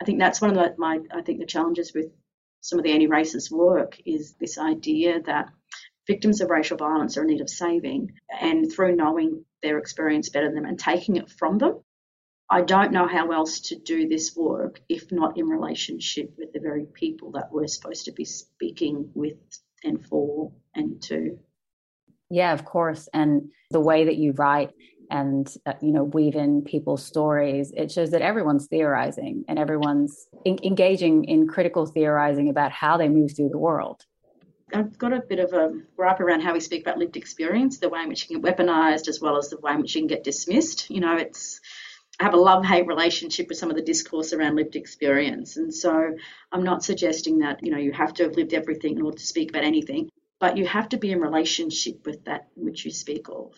i 0.00 0.04
think 0.04 0.18
that's 0.18 0.40
one 0.40 0.50
of 0.50 0.56
the, 0.56 0.74
my 0.76 0.98
i 1.14 1.22
think 1.22 1.38
the 1.38 1.46
challenges 1.46 1.92
with 1.94 2.10
some 2.62 2.78
of 2.78 2.84
the 2.84 2.92
anti 2.92 3.08
racist 3.08 3.50
work 3.50 3.98
is 4.06 4.34
this 4.40 4.56
idea 4.56 5.20
that 5.22 5.50
victims 6.06 6.40
of 6.40 6.48
racial 6.48 6.76
violence 6.76 7.16
are 7.16 7.22
in 7.22 7.28
need 7.28 7.40
of 7.40 7.50
saving, 7.50 8.12
and 8.40 8.72
through 8.72 8.96
knowing 8.96 9.44
their 9.62 9.78
experience 9.78 10.30
better 10.30 10.46
than 10.46 10.54
them 10.54 10.64
and 10.64 10.78
taking 10.78 11.16
it 11.16 11.30
from 11.30 11.58
them. 11.58 11.80
I 12.48 12.62
don't 12.62 12.92
know 12.92 13.06
how 13.08 13.32
else 13.32 13.60
to 13.68 13.76
do 13.76 14.08
this 14.08 14.36
work 14.36 14.80
if 14.88 15.10
not 15.10 15.38
in 15.38 15.46
relationship 15.48 16.34
with 16.36 16.52
the 16.52 16.60
very 16.60 16.86
people 16.86 17.32
that 17.32 17.50
we're 17.50 17.66
supposed 17.66 18.04
to 18.04 18.12
be 18.12 18.24
speaking 18.24 19.10
with 19.14 19.38
and 19.82 20.04
for 20.06 20.52
and 20.74 21.02
to. 21.02 21.38
Yeah, 22.30 22.52
of 22.52 22.64
course. 22.64 23.08
And 23.12 23.50
the 23.70 23.80
way 23.80 24.04
that 24.04 24.16
you 24.16 24.32
write 24.32 24.70
and 25.12 25.54
uh, 25.66 25.74
you 25.80 25.92
know 25.92 26.02
weave 26.02 26.34
in 26.34 26.62
people's 26.62 27.04
stories 27.04 27.70
it 27.76 27.92
shows 27.92 28.10
that 28.10 28.22
everyone's 28.22 28.66
theorizing 28.66 29.44
and 29.46 29.58
everyone's 29.58 30.26
in- 30.44 30.58
engaging 30.64 31.24
in 31.24 31.46
critical 31.46 31.86
theorizing 31.86 32.48
about 32.48 32.72
how 32.72 32.96
they 32.96 33.08
move 33.08 33.30
through 33.36 33.50
the 33.50 33.58
world 33.58 34.04
I've 34.74 34.96
got 34.96 35.12
a 35.12 35.20
bit 35.20 35.38
of 35.38 35.52
a 35.52 35.70
gripe 35.96 36.20
around 36.20 36.40
how 36.40 36.54
we 36.54 36.60
speak 36.60 36.80
about 36.80 36.96
lived 36.96 37.18
experience, 37.18 37.78
the 37.78 37.90
way 37.90 38.00
in 38.00 38.08
which 38.08 38.22
you 38.22 38.34
can 38.34 38.40
get 38.40 38.56
weaponized, 38.56 39.06
as 39.06 39.20
well 39.20 39.36
as 39.36 39.50
the 39.50 39.58
way 39.58 39.72
in 39.72 39.82
which 39.82 39.94
you 39.94 40.00
can 40.00 40.08
get 40.08 40.24
dismissed. 40.24 40.88
You 40.88 41.00
know, 41.00 41.18
it's 41.18 41.60
I 42.18 42.24
have 42.24 42.32
a 42.32 42.38
love 42.38 42.64
hate 42.64 42.86
relationship 42.86 43.48
with 43.48 43.58
some 43.58 43.68
of 43.68 43.76
the 43.76 43.82
discourse 43.82 44.32
around 44.32 44.56
lived 44.56 44.74
experience, 44.74 45.58
and 45.58 45.74
so 45.74 46.16
I'm 46.50 46.62
not 46.62 46.84
suggesting 46.84 47.40
that 47.40 47.62
you 47.62 47.70
know 47.70 47.76
you 47.76 47.92
have 47.92 48.14
to 48.14 48.22
have 48.22 48.36
lived 48.36 48.54
everything 48.54 48.96
in 48.96 49.02
order 49.02 49.18
to 49.18 49.26
speak 49.26 49.50
about 49.50 49.64
anything, 49.64 50.08
but 50.40 50.56
you 50.56 50.66
have 50.66 50.88
to 50.90 50.96
be 50.96 51.12
in 51.12 51.20
relationship 51.20 52.06
with 52.06 52.24
that 52.24 52.48
which 52.56 52.86
you 52.86 52.90
speak 52.92 53.28
of 53.28 53.52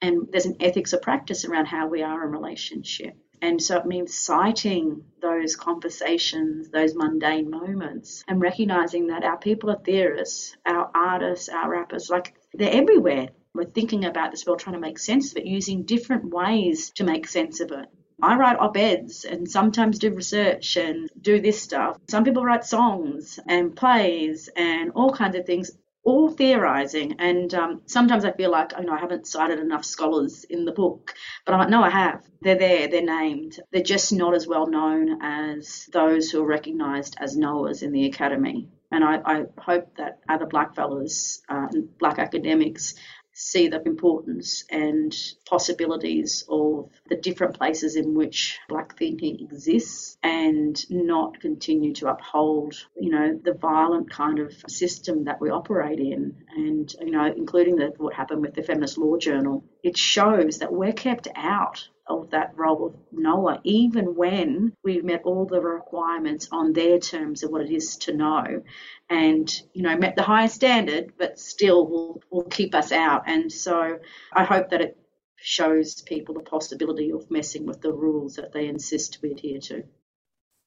and 0.00 0.28
there's 0.30 0.46
an 0.46 0.56
ethics 0.60 0.92
of 0.92 1.02
practice 1.02 1.44
around 1.44 1.66
how 1.66 1.86
we 1.88 2.02
are 2.02 2.24
in 2.24 2.30
relationship. 2.30 3.16
And 3.40 3.62
so 3.62 3.78
it 3.78 3.86
means 3.86 4.14
citing 4.14 5.04
those 5.22 5.54
conversations, 5.54 6.70
those 6.70 6.94
mundane 6.94 7.50
moments, 7.50 8.24
and 8.26 8.40
recognizing 8.40 9.08
that 9.08 9.24
our 9.24 9.38
people 9.38 9.70
are 9.70 9.78
theorists, 9.78 10.56
our 10.66 10.90
artists, 10.94 11.48
our 11.48 11.70
rappers, 11.70 12.10
like 12.10 12.34
they're 12.52 12.72
everywhere. 12.72 13.28
We're 13.54 13.64
thinking 13.64 14.04
about 14.04 14.32
this 14.32 14.44
world, 14.44 14.58
trying 14.58 14.74
to 14.74 14.80
make 14.80 14.98
sense 14.98 15.30
of 15.30 15.38
it, 15.38 15.46
using 15.46 15.84
different 15.84 16.30
ways 16.30 16.90
to 16.96 17.04
make 17.04 17.28
sense 17.28 17.60
of 17.60 17.70
it. 17.70 17.86
I 18.20 18.36
write 18.36 18.58
op 18.58 18.76
eds 18.76 19.24
and 19.24 19.48
sometimes 19.48 20.00
do 20.00 20.12
research 20.12 20.76
and 20.76 21.08
do 21.20 21.40
this 21.40 21.62
stuff. 21.62 21.98
Some 22.08 22.24
people 22.24 22.44
write 22.44 22.64
songs 22.64 23.38
and 23.46 23.76
plays 23.76 24.48
and 24.56 24.90
all 24.96 25.12
kinds 25.12 25.36
of 25.36 25.46
things 25.46 25.70
all 26.08 26.30
theorizing. 26.30 27.16
And 27.18 27.52
um, 27.52 27.82
sometimes 27.84 28.24
I 28.24 28.32
feel 28.32 28.50
like, 28.50 28.72
you 28.78 28.86
know, 28.86 28.94
I 28.94 28.98
haven't 28.98 29.26
cited 29.26 29.58
enough 29.58 29.84
scholars 29.84 30.44
in 30.44 30.64
the 30.64 30.72
book, 30.72 31.14
but 31.44 31.52
I'm 31.52 31.60
like, 31.60 31.68
no, 31.68 31.82
I 31.82 31.90
have. 31.90 32.22
They're 32.40 32.58
there, 32.58 32.88
they're 32.88 33.02
named. 33.02 33.60
They're 33.72 33.82
just 33.82 34.10
not 34.12 34.34
as 34.34 34.46
well 34.46 34.66
known 34.66 35.20
as 35.22 35.86
those 35.92 36.30
who 36.30 36.42
are 36.42 36.46
recognized 36.46 37.16
as 37.20 37.36
knowers 37.36 37.82
in 37.82 37.92
the 37.92 38.06
academy. 38.06 38.68
And 38.90 39.04
I, 39.04 39.20
I 39.22 39.42
hope 39.58 39.96
that 39.98 40.20
other 40.30 40.46
black 40.46 40.74
fellows 40.74 41.42
uh, 41.50 41.66
black 41.98 42.18
academics 42.18 42.94
see 43.40 43.68
the 43.68 43.80
importance 43.86 44.64
and 44.68 45.14
possibilities 45.48 46.44
of 46.48 46.90
the 47.08 47.14
different 47.14 47.56
places 47.56 47.94
in 47.94 48.14
which 48.14 48.58
black 48.68 48.98
thinking 48.98 49.38
exists 49.38 50.18
and 50.24 50.76
not 50.90 51.38
continue 51.38 51.94
to 51.94 52.08
uphold, 52.08 52.74
you 52.96 53.10
know, 53.10 53.38
the 53.44 53.54
violent 53.54 54.10
kind 54.10 54.40
of 54.40 54.52
system 54.66 55.24
that 55.24 55.40
we 55.40 55.50
operate 55.50 56.00
in 56.00 56.34
and, 56.56 56.92
you 57.00 57.12
know, 57.12 57.32
including 57.36 57.76
the, 57.76 57.92
what 57.98 58.12
happened 58.12 58.42
with 58.42 58.54
the 58.54 58.62
Feminist 58.62 58.98
Law 58.98 59.16
Journal. 59.16 59.64
It 59.84 59.96
shows 59.96 60.58
that 60.58 60.72
we're 60.72 60.92
kept 60.92 61.28
out 61.36 61.88
of 62.08 62.30
that 62.30 62.52
role 62.56 62.86
of 62.86 62.94
knower, 63.12 63.58
even 63.64 64.16
when 64.16 64.72
we've 64.82 65.04
met 65.04 65.22
all 65.24 65.46
the 65.46 65.60
requirements 65.60 66.48
on 66.50 66.72
their 66.72 66.98
terms 66.98 67.42
of 67.42 67.50
what 67.50 67.62
it 67.62 67.70
is 67.70 67.96
to 67.96 68.14
know 68.14 68.62
and, 69.10 69.62
you 69.74 69.82
know, 69.82 69.96
met 69.96 70.16
the 70.16 70.22
highest 70.22 70.54
standard, 70.54 71.12
but 71.18 71.38
still 71.38 71.86
will, 71.86 72.22
will 72.30 72.44
keep 72.44 72.74
us 72.74 72.92
out. 72.92 73.24
And 73.26 73.50
so 73.52 73.98
I 74.32 74.44
hope 74.44 74.70
that 74.70 74.80
it 74.80 74.98
shows 75.36 76.02
people 76.02 76.34
the 76.34 76.40
possibility 76.40 77.12
of 77.12 77.30
messing 77.30 77.66
with 77.66 77.80
the 77.80 77.92
rules 77.92 78.36
that 78.36 78.52
they 78.52 78.66
insist 78.66 79.18
we 79.22 79.32
adhere 79.32 79.60
to. 79.60 79.84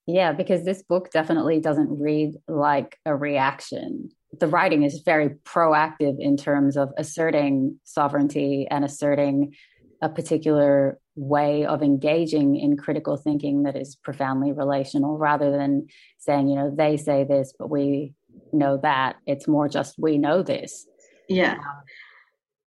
Yeah, 0.08 0.32
because 0.32 0.66
this 0.66 0.82
book 0.84 1.12
definitely 1.12 1.60
doesn't 1.60 2.00
read 2.00 2.36
like 2.48 2.98
a 3.06 3.16
reaction. 3.16 4.10
The 4.40 4.48
writing 4.48 4.84
is 4.84 5.04
very 5.06 5.30
proactive 5.30 6.16
in 6.20 6.38
terms 6.38 6.78
of 6.78 6.90
asserting 6.98 7.80
sovereignty 7.84 8.68
and 8.70 8.84
asserting 8.84 9.54
a 10.02 10.10
particular 10.10 11.00
way 11.16 11.66
of 11.66 11.84
engaging 11.84 12.56
in 12.56 12.78
critical 12.78 13.18
thinking 13.18 13.64
that 13.64 13.76
is 13.76 13.96
profoundly 13.96 14.52
relational 14.52 15.18
rather 15.18 15.52
than 15.52 15.88
saying, 16.20 16.48
you 16.48 16.56
know, 16.56 16.74
they 16.74 16.98
say 16.98 17.24
this, 17.24 17.54
but 17.58 17.70
we 17.70 18.14
know 18.54 18.80
that. 18.82 19.18
It's 19.26 19.48
more 19.48 19.68
just 19.68 19.96
we 19.98 20.18
know 20.18 20.42
this. 20.42 20.88
Yeah. 21.28 21.58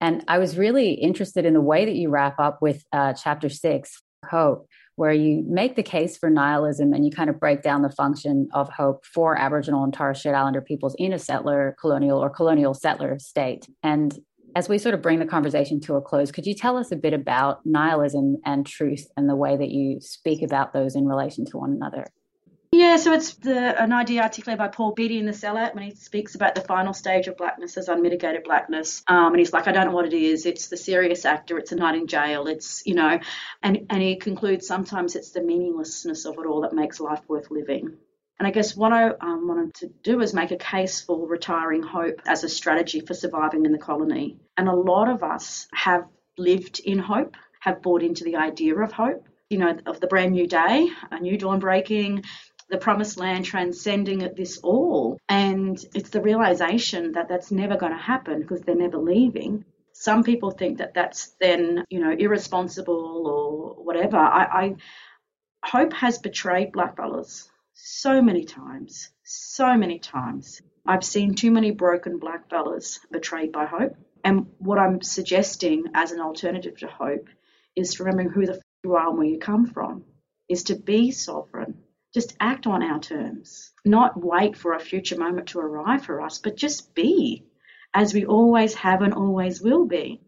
and 0.01 0.25
I 0.29 0.39
was 0.39 0.59
really 0.59 0.93
interested 0.93 1.47
in 1.47 1.55
the 1.55 1.61
way 1.61 1.85
that 1.85 1.95
you 1.95 2.11
wrap 2.11 2.39
up 2.39 2.61
with 2.61 2.85
uh, 2.93 3.15
chapter 3.15 3.49
six, 3.49 4.03
Hope, 4.29 4.67
where 4.97 5.13
you 5.13 5.43
make 5.49 5.77
the 5.77 5.83
case 5.83 6.19
for 6.19 6.29
nihilism 6.29 6.93
and 6.93 7.07
you 7.07 7.11
kind 7.11 7.31
of 7.31 7.41
break 7.41 7.63
down 7.63 7.81
the 7.81 7.91
function 7.91 8.49
of 8.53 8.69
hope 8.69 9.05
for 9.07 9.35
Aboriginal 9.35 9.83
and 9.83 9.95
Torres 9.95 10.19
Strait 10.19 10.35
Islander 10.35 10.61
peoples 10.61 10.95
in 10.99 11.15
a 11.15 11.19
settler 11.19 11.75
colonial 11.81 12.19
or 12.19 12.29
colonial 12.29 12.75
settler 12.75 13.19
state. 13.19 13.67
And 13.83 14.19
as 14.55 14.69
we 14.69 14.79
sort 14.79 14.95
of 14.95 15.03
bring 15.03 15.19
the 15.19 15.27
conversation 15.27 15.81
to 15.81 15.95
a 15.95 16.01
close, 16.01 16.31
could 16.31 16.47
you 16.47 16.55
tell 16.55 16.77
us 16.77 16.93
a 16.93 16.97
bit 16.97 17.13
about 17.13 17.65
nihilism 17.65 18.39
and 18.45 18.67
truth 18.67 19.07
and 19.17 19.29
the 19.29 19.37
way 19.37 19.57
that 19.57 19.71
you 19.71 20.01
speak 20.01 20.43
about 20.43 20.73
those 20.73 20.95
in 20.95 21.07
relation 21.07 21.45
to 21.47 21.59
one 21.59 21.73
another? 21.73 22.07
Yeah, 22.73 22.99
so 22.99 23.13
it's 23.13 23.35
the, 23.35 23.83
an 23.83 23.93
idea 23.93 24.23
articulated 24.23 24.59
by 24.59 24.69
Paul 24.69 24.93
Beatty 24.93 25.19
in 25.19 25.27
The 25.27 25.33
Sellout 25.33 25.75
when 25.75 25.83
he 25.83 25.91
speaks 25.91 26.37
about 26.37 26.55
the 26.55 26.61
final 26.61 26.93
stage 26.93 27.27
of 27.27 27.37
blackness 27.37 27.77
as 27.77 27.89
unmitigated 27.89 28.45
blackness. 28.45 29.03
Um, 29.09 29.33
and 29.33 29.39
he's 29.41 29.53
like, 29.53 29.67
I 29.67 29.73
don't 29.73 29.87
know 29.87 29.93
what 29.93 30.07
it 30.07 30.15
is. 30.15 30.47
It's 30.47 30.69
the 30.69 30.77
serious 30.77 31.25
actor. 31.25 31.59
It's 31.59 31.73
a 31.73 31.77
night 31.77 31.97
in 31.97 32.07
jail. 32.07 32.47
It's, 32.47 32.87
you 32.87 32.95
know, 32.95 33.19
and, 33.61 33.87
and 33.91 34.01
he 34.01 34.17
concludes 34.17 34.69
sometimes 34.69 35.17
it's 35.17 35.33
the 35.33 35.43
meaninglessness 35.43 36.25
of 36.27 36.39
it 36.39 36.47
all 36.47 36.61
that 36.61 36.73
makes 36.73 37.01
life 37.01 37.23
worth 37.27 37.51
living. 37.51 37.97
And 38.41 38.47
I 38.47 38.53
guess 38.53 38.75
what 38.75 38.91
I 38.91 39.11
um, 39.21 39.47
wanted 39.47 39.75
to 39.75 39.89
do 40.03 40.23
is 40.23 40.33
make 40.33 40.51
a 40.51 40.57
case 40.57 41.03
for 41.03 41.29
retiring 41.29 41.83
hope 41.83 42.23
as 42.27 42.43
a 42.43 42.49
strategy 42.49 43.01
for 43.01 43.13
surviving 43.13 43.67
in 43.67 43.73
the 43.73 43.77
colony. 43.77 44.39
And 44.57 44.67
a 44.67 44.75
lot 44.75 45.11
of 45.11 45.23
us 45.23 45.69
have 45.75 46.07
lived 46.39 46.81
in 46.81 46.99
hope, 46.99 47.37
have 47.61 47.83
bought 47.83 48.03
into 48.03 48.25
the 48.25 48.37
idea 48.37 48.75
of 48.77 48.93
hope, 48.93 49.29
you 49.51 49.59
know, 49.59 49.77
of 49.85 50.01
the 50.01 50.07
brand 50.07 50.33
new 50.33 50.47
day, 50.47 50.89
a 51.11 51.21
new 51.21 51.37
dawn 51.37 51.59
breaking, 51.59 52.25
the 52.71 52.79
promised 52.79 53.19
land 53.19 53.45
transcending 53.45 54.21
this 54.35 54.57
all. 54.63 55.19
And 55.29 55.79
it's 55.95 56.09
the 56.09 56.23
realization 56.23 57.13
that 57.13 57.29
that's 57.29 57.51
never 57.51 57.77
going 57.77 57.93
to 57.93 57.99
happen 57.99 58.41
because 58.41 58.63
they're 58.63 58.75
never 58.75 58.97
leaving. 58.97 59.67
Some 59.93 60.25
people 60.25 60.51
think 60.51 60.79
that 60.79 60.95
that's 60.95 61.35
then, 61.43 61.85
you 61.91 62.01
know, 62.01 62.13
irresponsible 62.13 63.27
or 63.27 63.85
whatever. 63.85 64.17
I, 64.17 64.45
I 64.45 64.75
hope 65.63 65.93
has 65.93 66.17
betrayed 66.17 66.73
blackfellas 66.73 67.51
so 67.83 68.21
many 68.21 68.45
times, 68.45 69.11
so 69.25 69.77
many 69.77 69.99
times. 69.99 70.61
I've 70.87 71.05
seen 71.05 71.35
too 71.35 71.51
many 71.51 71.71
broken 71.71 72.19
black 72.19 72.49
fellas 72.51 73.01
betrayed 73.11 73.53
by 73.53 73.67
hope. 73.67 73.97
And 74.25 74.47
what 74.59 74.79
I'm 74.79 75.01
suggesting 75.03 75.85
as 75.95 76.13
an 76.13 76.21
alternative 76.21 76.77
to 76.79 76.87
hope 76.87 77.29
is 77.75 77.95
to 77.95 78.05
remember 78.05 78.31
who 78.31 78.47
the 78.47 78.55
f- 78.55 78.63
you 78.85 78.95
are 78.95 79.09
and 79.09 79.19
where 79.19 79.27
you 79.27 79.39
come 79.39 79.67
from, 79.67 80.05
is 80.49 80.65
to 80.65 80.77
be 80.77 81.11
sovereign. 81.11 81.83
Just 82.13 82.37
act 82.41 82.67
on 82.67 82.83
our 82.83 82.99
terms, 82.99 83.73
not 83.85 84.23
wait 84.23 84.57
for 84.57 84.75
a 84.75 84.81
future 84.81 85.17
moment 85.17 85.49
to 85.49 85.61
arrive 85.61 86.05
for 86.05 86.21
us, 86.21 86.39
but 86.39 86.57
just 86.57 86.95
be 86.95 87.47
as 87.95 88.13
we 88.13 88.27
always 88.27 88.75
have 88.75 89.03
and 89.03 89.15
always 89.15 89.63
will 89.63 89.87
be. 89.87 90.21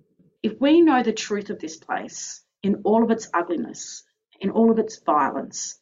If 0.42 0.60
we 0.60 0.80
know 0.80 1.02
the 1.02 1.12
truth 1.12 1.50
of 1.50 1.58
this 1.58 1.76
place 1.76 2.42
in 2.62 2.82
all 2.84 3.02
of 3.02 3.10
its 3.10 3.28
ugliness, 3.34 4.04
in 4.40 4.50
all 4.50 4.70
of 4.70 4.78
its 4.78 4.98
violence, 5.00 5.78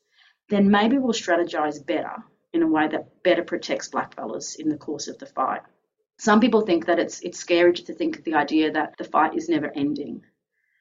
then 0.50 0.70
maybe 0.70 0.98
we'll 0.98 1.12
strategize 1.12 1.84
better 1.84 2.16
in 2.52 2.62
a 2.62 2.66
way 2.66 2.88
that 2.88 3.22
better 3.22 3.44
protects 3.44 3.88
blackfellas 3.88 4.56
in 4.58 4.68
the 4.68 4.76
course 4.76 5.06
of 5.06 5.16
the 5.18 5.26
fight. 5.26 5.62
Some 6.18 6.40
people 6.40 6.62
think 6.62 6.86
that 6.86 6.98
it's 6.98 7.20
it's 7.20 7.38
scary 7.38 7.72
to 7.72 7.94
think 7.94 8.18
of 8.18 8.24
the 8.24 8.34
idea 8.34 8.72
that 8.72 8.98
the 8.98 9.04
fight 9.04 9.34
is 9.36 9.48
never 9.48 9.70
ending. 9.74 10.22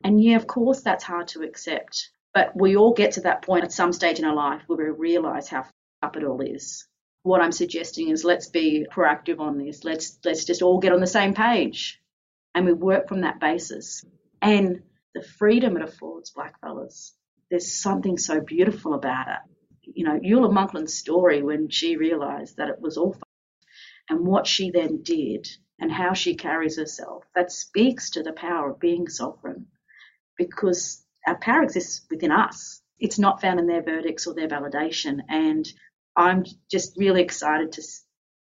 And 0.03 0.21
yeah, 0.21 0.35
of 0.35 0.47
course 0.47 0.81
that's 0.81 1.03
hard 1.03 1.27
to 1.29 1.43
accept. 1.43 2.09
But 2.33 2.51
we 2.55 2.75
all 2.75 2.93
get 2.93 3.13
to 3.13 3.21
that 3.21 3.43
point 3.43 3.63
at 3.63 3.71
some 3.71 3.93
stage 3.93 4.19
in 4.19 4.25
our 4.25 4.35
life 4.35 4.63
where 4.67 4.77
we 4.77 4.99
realize 4.99 5.47
how 5.47 5.65
up 6.01 6.17
it 6.17 6.23
all 6.23 6.41
is. 6.41 6.87
What 7.23 7.41
I'm 7.41 7.51
suggesting 7.51 8.09
is 8.09 8.23
let's 8.23 8.47
be 8.47 8.87
proactive 8.91 9.39
on 9.39 9.57
this. 9.57 9.83
Let's 9.83 10.17
let's 10.25 10.45
just 10.45 10.63
all 10.63 10.79
get 10.79 10.93
on 10.93 10.99
the 10.99 11.07
same 11.07 11.33
page 11.35 12.01
and 12.55 12.65
we 12.65 12.73
work 12.73 13.07
from 13.07 13.21
that 13.21 13.39
basis. 13.39 14.03
And 14.41 14.81
the 15.13 15.21
freedom 15.21 15.77
it 15.77 15.83
affords 15.83 16.33
blackfellas. 16.33 17.11
There's 17.51 17.71
something 17.71 18.17
so 18.17 18.41
beautiful 18.41 18.93
about 18.93 19.27
it 19.27 19.55
you 19.93 20.05
know, 20.05 20.19
Eula 20.19 20.51
Monkland's 20.51 20.93
story 20.93 21.41
when 21.41 21.69
she 21.69 21.97
realized 21.97 22.57
that 22.57 22.69
it 22.69 22.79
was 22.79 22.97
all 22.97 23.15
and 24.09 24.25
what 24.25 24.47
she 24.47 24.71
then 24.71 25.03
did 25.03 25.47
and 25.79 25.91
how 25.91 26.13
she 26.13 26.35
carries 26.35 26.77
herself, 26.77 27.23
that 27.35 27.51
speaks 27.51 28.11
to 28.11 28.23
the 28.23 28.33
power 28.33 28.71
of 28.71 28.79
being 28.79 29.07
sovereign 29.07 29.67
because 30.37 31.05
our 31.27 31.37
power 31.37 31.63
exists 31.63 32.05
within 32.09 32.31
us. 32.31 32.81
It's 32.99 33.19
not 33.19 33.41
found 33.41 33.59
in 33.59 33.67
their 33.67 33.83
verdicts 33.83 34.27
or 34.27 34.33
their 34.33 34.47
validation. 34.47 35.19
And 35.29 35.71
I'm 36.15 36.43
just 36.69 36.97
really 36.97 37.21
excited 37.21 37.71
to 37.73 37.83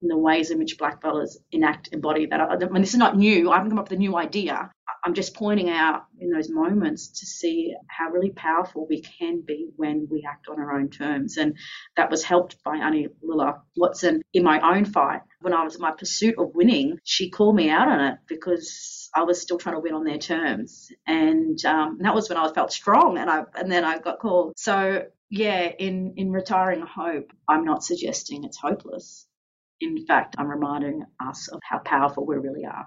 in 0.03 0.09
the 0.09 0.17
ways 0.17 0.51
in 0.51 0.59
which 0.59 0.79
blackfellas 0.79 1.37
enact 1.53 1.89
embody 1.93 2.27
that. 2.27 2.41
I 2.41 2.57
mean, 2.57 2.83
this 2.83 2.93
is 2.93 2.99
not 2.99 3.17
new. 3.17 3.51
I 3.51 3.57
haven't 3.57 3.71
come 3.71 3.79
up 3.79 3.91
with 3.91 3.97
a 3.97 4.01
new 4.01 4.17
idea. 4.17 4.71
I'm 5.07 5.15
just 5.15 5.37
pointing 5.37 5.71
out 5.71 6.07
in 6.19 6.33
those 6.33 6.51
moments 6.51 7.21
to 7.21 7.27
see 7.27 7.77
how 7.87 8.11
really 8.11 8.31
powerful 8.31 8.89
we 8.91 9.03
can 9.03 9.41
be 9.41 9.69
when 9.77 10.09
we 10.11 10.27
act 10.29 10.49
on 10.49 10.59
our 10.59 10.77
own 10.77 10.91
terms. 10.91 11.37
And 11.37 11.57
that 11.97 12.11
was 12.11 12.25
helped 12.25 12.61
by 12.65 12.79
Aunty 12.79 13.07
Lilla 13.23 13.63
Watson 13.77 14.23
in 14.33 14.43
my 14.43 14.59
own 14.75 14.85
fight. 14.85 15.21
When 15.41 15.53
I 15.53 15.63
was 15.63 15.77
in 15.77 15.81
my 15.81 15.93
pursuit 15.93 16.35
of 16.41 16.57
winning, 16.57 16.99
she 17.05 17.31
called 17.31 17.55
me 17.55 17.71
out 17.71 17.87
on 17.87 18.01
it 18.01 18.19
because 18.27 19.09
I 19.15 19.23
was 19.23 19.41
still 19.41 19.59
trying 19.59 19.77
to 19.77 19.81
win 19.81 19.95
on 19.95 20.03
their 20.03 20.19
terms. 20.19 20.91
And 21.07 21.65
um, 21.65 21.99
that 22.01 22.13
was 22.17 22.29
when 22.29 22.37
I 22.39 22.53
felt 22.53 22.73
strong 22.73 23.17
and 23.17 23.31
I 23.31 23.45
and 23.55 23.71
then 23.71 23.85
I 23.85 23.99
got 23.99 24.19
called. 24.19 24.55
So 24.57 25.05
yeah, 25.31 25.69
in, 25.69 26.15
in 26.17 26.33
retiring 26.33 26.85
hope, 26.85 27.31
I'm 27.49 27.65
not 27.65 27.85
suggesting 27.85 28.43
it's 28.43 28.59
hopeless. 28.59 29.25
In 29.81 30.05
fact, 30.05 30.35
I'm 30.37 30.49
reminding 30.49 31.05
us 31.25 31.47
of 31.47 31.61
how 31.63 31.79
powerful 31.79 32.27
we 32.27 32.35
really 32.39 32.65
are 32.65 32.87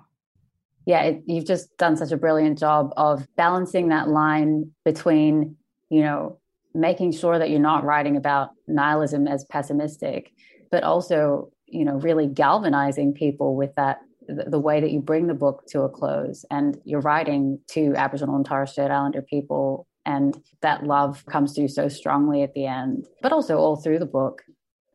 yeah, 0.85 1.01
it, 1.03 1.23
you've 1.25 1.45
just 1.45 1.75
done 1.77 1.97
such 1.97 2.11
a 2.11 2.17
brilliant 2.17 2.57
job 2.57 2.91
of 2.97 3.27
balancing 3.35 3.89
that 3.89 4.09
line 4.09 4.71
between, 4.85 5.55
you 5.89 6.01
know, 6.01 6.39
making 6.73 7.11
sure 7.11 7.37
that 7.37 7.49
you're 7.49 7.59
not 7.59 7.83
writing 7.83 8.15
about 8.15 8.49
nihilism 8.67 9.27
as 9.27 9.45
pessimistic, 9.45 10.31
but 10.71 10.83
also, 10.83 11.51
you 11.65 11.85
know, 11.85 11.95
really 11.95 12.27
galvanizing 12.27 13.13
people 13.13 13.55
with 13.55 13.73
that 13.75 13.99
the, 14.27 14.59
way 14.59 14.79
that 14.79 14.91
you 14.91 15.01
bring 15.01 15.27
the 15.27 15.33
book 15.33 15.63
to 15.69 15.81
a 15.81 15.89
close 15.89 16.45
and 16.51 16.77
you're 16.85 17.01
writing 17.01 17.59
to 17.67 17.93
Aboriginal 17.95 18.35
and 18.35 18.45
Torres 18.45 18.71
Strait 18.71 18.91
Islander 18.91 19.21
people 19.21 19.87
And 20.05 20.35
that 20.61 20.83
love 20.83 21.25
comes 21.25 21.53
through 21.53 21.67
so 21.67 21.87
strongly 21.87 22.41
at 22.41 22.53
the 22.53 22.65
end, 22.65 23.05
but 23.21 23.31
also 23.31 23.57
all 23.57 23.75
through 23.75 23.99
the 23.99 24.05
book. 24.05 24.41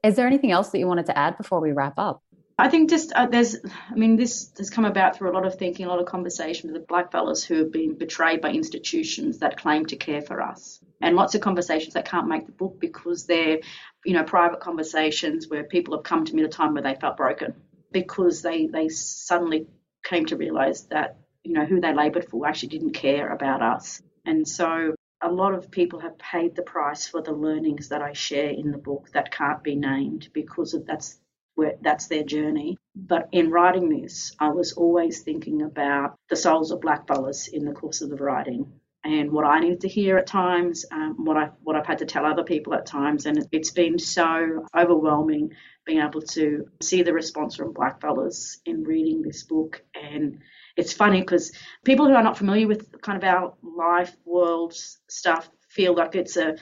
Is 0.03 0.17
there 0.17 0.27
anything 0.27 0.51
else 0.51 0.71
that 0.71 0.79
you 0.79 0.87
wanted 0.87 1.07
to 1.07 1.17
add 1.17 1.39
before 1.39 1.61
we 1.61 1.73
wrap 1.73 1.95
up? 1.99 2.23
I 2.57 2.69
think 2.69 2.89
just 2.89 3.13
uh, 3.13 3.27
there's, 3.27 3.57
I 3.91 3.95
mean, 3.95 4.17
this 4.17 4.53
has 4.59 4.71
come 4.71 4.85
about 4.85 5.17
through 5.17 5.33
a 5.33 5.35
lot 5.35 5.45
of 5.45 5.57
thinking, 5.57 5.87
a 5.87 5.89
lot 5.89 5.99
of 5.99 6.07
conversation 6.07 6.71
with 6.71 6.81
the 6.81 6.87
black 6.87 7.11
fellas 7.11 7.43
who 7.43 7.59
have 7.59 7.73
been 7.73 7.99
betrayed 7.99 8.41
by 8.41 8.51
institutions 8.51 9.41
that 9.41 9.57
claim 9.59 9.87
to 9.87 9.97
care 9.97 10.23
for 10.23 10.41
us, 10.41 10.79
and 11.01 11.17
lots 11.17 11.35
of 11.35 11.41
conversations 11.41 11.95
that 11.95 12.09
can't 12.09 12.29
make 12.29 12.47
the 12.47 12.53
book 12.53 12.79
because 12.79 13.27
they're, 13.27 13.59
you 14.05 14.13
know, 14.15 14.23
private 14.23 14.61
conversations 14.61 15.49
where 15.49 15.65
people 15.65 15.97
have 15.97 16.05
come 16.05 16.25
to 16.25 16.35
me 16.35 16.43
at 16.43 16.49
a 16.49 16.53
time 16.53 16.75
where 16.75 16.83
they 16.83 16.95
felt 16.95 17.17
broken 17.17 17.55
because 17.91 18.43
they 18.43 18.67
they 18.67 18.89
suddenly 18.89 19.67
came 20.05 20.27
to 20.27 20.37
realize 20.37 20.85
that 20.87 21.19
you 21.43 21.55
know 21.55 21.65
who 21.65 21.81
they 21.81 21.93
laboured 21.93 22.29
for 22.29 22.47
actually 22.47 22.69
didn't 22.69 22.93
care 22.93 23.33
about 23.33 23.63
us, 23.63 24.01
and 24.25 24.47
so 24.47 24.95
a 25.21 25.29
lot 25.29 25.55
of 25.55 25.73
people 25.73 26.01
have 26.01 26.19
paid 26.19 26.55
the 26.55 26.63
price 26.63 27.09
for 27.09 27.21
the 27.21 27.33
learnings 27.33 27.89
that 27.89 28.03
I 28.03 28.13
share 28.13 28.51
in 28.51 28.71
the 28.71 28.79
book 28.79 29.09
that 29.13 29.33
can't 29.33 29.63
be 29.65 29.75
named 29.75 30.29
because 30.33 30.75
of 30.75 30.87
that's 30.87 31.19
where 31.55 31.75
that's 31.83 32.07
their 32.09 32.25
journey. 32.25 32.77
But 32.95 33.29
in 33.33 33.51
writing 33.51 33.89
this, 33.89 34.35
I 34.39 34.51
was 34.51 34.73
always 34.73 35.23
thinking 35.23 35.63
about 35.63 36.17
the 36.29 36.37
souls 36.37 36.71
of 36.71 36.81
blackfellas 36.81 37.49
in 37.49 37.65
the 37.65 37.73
course 37.73 38.03
of 38.03 38.11
the 38.11 38.17
writing. 38.17 38.81
And 39.05 39.33
what 39.33 39.45
I 39.45 39.61
needed 39.61 39.83
to 39.83 39.89
hear 39.89 40.17
at 40.17 40.27
times, 40.27 40.87
um, 40.91 41.25
what 41.25 41.37
I 41.37 41.51
what 41.63 41.77
I've 41.77 41.85
had 41.85 41.99
to 41.99 42.07
tell 42.07 42.25
other 42.25 42.43
people 42.43 42.73
at 42.73 42.87
times, 42.87 43.27
and 43.27 43.47
it's 43.53 43.71
been 43.71 43.99
so 43.99 44.65
overwhelming 44.75 45.51
being 45.85 46.01
able 46.01 46.23
to 46.23 46.67
see 46.81 47.03
the 47.03 47.13
response 47.13 47.57
from 47.57 47.75
blackfellas 47.75 48.57
in 48.65 48.83
reading 48.85 49.21
this 49.21 49.43
book. 49.43 49.83
And 49.95 50.39
it's 50.77 50.95
funny 50.95 51.21
because 51.21 51.53
people 51.85 52.07
who 52.07 52.15
are 52.15 52.23
not 52.23 52.39
familiar 52.39 52.67
with 52.67 53.01
kind 53.03 53.23
of 53.23 53.29
our 53.29 53.55
life 53.63 54.17
world 54.25 54.75
stuff 55.09 55.51
feel 55.69 55.95
like 55.95 56.15
it's 56.15 56.39
a 56.39 56.57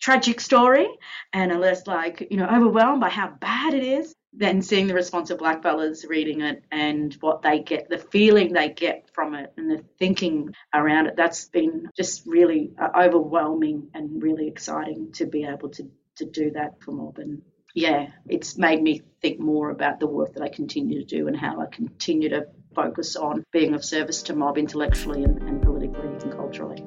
tragic 0.00 0.40
story 0.40 0.88
and 1.32 1.52
are 1.52 1.58
less 1.58 1.86
like, 1.86 2.26
you 2.30 2.36
know, 2.36 2.48
overwhelmed 2.48 3.00
by 3.00 3.08
how 3.08 3.28
bad 3.40 3.74
it 3.74 3.84
is 3.84 4.13
than 4.36 4.62
seeing 4.62 4.86
the 4.86 4.94
response 4.94 5.30
of 5.30 5.38
black 5.38 5.62
blackfellas 5.62 6.08
reading 6.08 6.40
it 6.40 6.64
and 6.70 7.14
what 7.20 7.42
they 7.42 7.60
get, 7.60 7.88
the 7.88 7.98
feeling 7.98 8.52
they 8.52 8.68
get 8.68 9.08
from 9.12 9.34
it 9.34 9.52
and 9.56 9.70
the 9.70 9.84
thinking 9.98 10.54
around 10.72 11.06
it. 11.06 11.16
That's 11.16 11.48
been 11.48 11.88
just 11.96 12.26
really 12.26 12.72
uh, 12.78 12.88
overwhelming 12.96 13.90
and 13.94 14.22
really 14.22 14.48
exciting 14.48 15.12
to 15.12 15.26
be 15.26 15.44
able 15.44 15.68
to, 15.70 15.90
to 16.16 16.24
do 16.24 16.50
that 16.52 16.82
for 16.82 16.92
Melbourne 16.92 17.42
yeah, 17.74 18.06
it's 18.28 18.56
made 18.56 18.80
me 18.80 19.02
think 19.20 19.40
more 19.40 19.70
about 19.70 19.98
the 19.98 20.06
work 20.06 20.34
that 20.34 20.42
I 20.42 20.48
continue 20.48 21.00
to 21.00 21.04
do 21.04 21.26
and 21.26 21.36
how 21.36 21.60
I 21.60 21.66
continue 21.66 22.28
to 22.28 22.46
focus 22.74 23.16
on 23.16 23.44
being 23.50 23.74
of 23.74 23.84
service 23.84 24.22
to 24.24 24.34
mob 24.34 24.58
intellectually 24.58 25.24
and, 25.24 25.42
and 25.42 25.60
politically 25.60 26.08
and 26.08 26.32
culturally. 26.32 26.86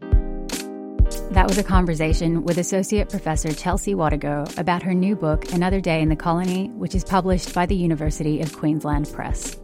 That 1.31 1.45
was 1.45 1.57
a 1.57 1.63
conversation 1.63 2.45
with 2.45 2.57
Associate 2.57 3.07
Professor 3.07 3.51
Chelsea 3.53 3.93
Watego 3.93 4.57
about 4.57 4.81
her 4.83 4.93
new 4.93 5.13
book, 5.13 5.51
Another 5.51 5.81
Day 5.81 6.01
in 6.01 6.07
the 6.07 6.15
Colony, 6.15 6.69
which 6.69 6.95
is 6.95 7.03
published 7.03 7.53
by 7.53 7.65
the 7.65 7.75
University 7.75 8.39
of 8.39 8.55
Queensland 8.55 9.11
Press. 9.11 9.59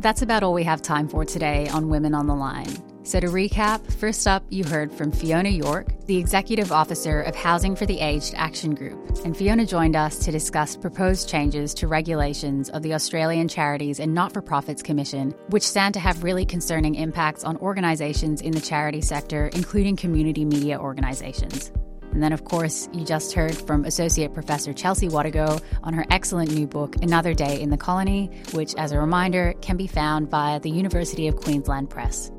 That's 0.00 0.22
about 0.22 0.42
all 0.42 0.54
we 0.54 0.64
have 0.64 0.82
time 0.82 1.08
for 1.08 1.24
today 1.24 1.68
on 1.68 1.88
Women 1.88 2.14
on 2.14 2.26
the 2.26 2.34
Line. 2.34 2.66
So, 3.04 3.20
to 3.20 3.28
recap, 3.28 3.90
first 3.92 4.26
up, 4.26 4.44
you 4.50 4.64
heard 4.64 4.92
from 4.92 5.12
Fiona 5.12 5.50
York, 5.50 5.93
the 6.06 6.18
Executive 6.18 6.70
Officer 6.70 7.22
of 7.22 7.34
Housing 7.34 7.74
for 7.74 7.86
the 7.86 8.00
Aged 8.00 8.34
Action 8.36 8.74
Group. 8.74 9.18
And 9.24 9.36
Fiona 9.36 9.64
joined 9.64 9.96
us 9.96 10.18
to 10.18 10.30
discuss 10.30 10.76
proposed 10.76 11.28
changes 11.28 11.72
to 11.74 11.88
regulations 11.88 12.68
of 12.70 12.82
the 12.82 12.92
Australian 12.92 13.48
Charities 13.48 14.00
and 14.00 14.12
Not 14.12 14.32
for 14.32 14.42
Profits 14.42 14.82
Commission, 14.82 15.30
which 15.48 15.62
stand 15.62 15.94
to 15.94 16.00
have 16.00 16.22
really 16.22 16.44
concerning 16.44 16.94
impacts 16.94 17.44
on 17.44 17.56
organisations 17.58 18.42
in 18.42 18.52
the 18.52 18.60
charity 18.60 19.00
sector, 19.00 19.48
including 19.54 19.96
community 19.96 20.44
media 20.44 20.78
organisations. 20.78 21.72
And 22.12 22.22
then, 22.22 22.32
of 22.32 22.44
course, 22.44 22.88
you 22.92 23.04
just 23.04 23.32
heard 23.32 23.56
from 23.56 23.84
Associate 23.84 24.32
Professor 24.32 24.72
Chelsea 24.72 25.08
Watego 25.08 25.60
on 25.82 25.94
her 25.94 26.04
excellent 26.10 26.52
new 26.52 26.66
book, 26.66 26.94
Another 27.02 27.34
Day 27.34 27.60
in 27.60 27.70
the 27.70 27.76
Colony, 27.76 28.30
which, 28.52 28.72
as 28.76 28.92
a 28.92 29.00
reminder, 29.00 29.52
can 29.62 29.76
be 29.76 29.88
found 29.88 30.30
via 30.30 30.60
the 30.60 30.70
University 30.70 31.26
of 31.26 31.34
Queensland 31.36 31.90
Press. 31.90 32.30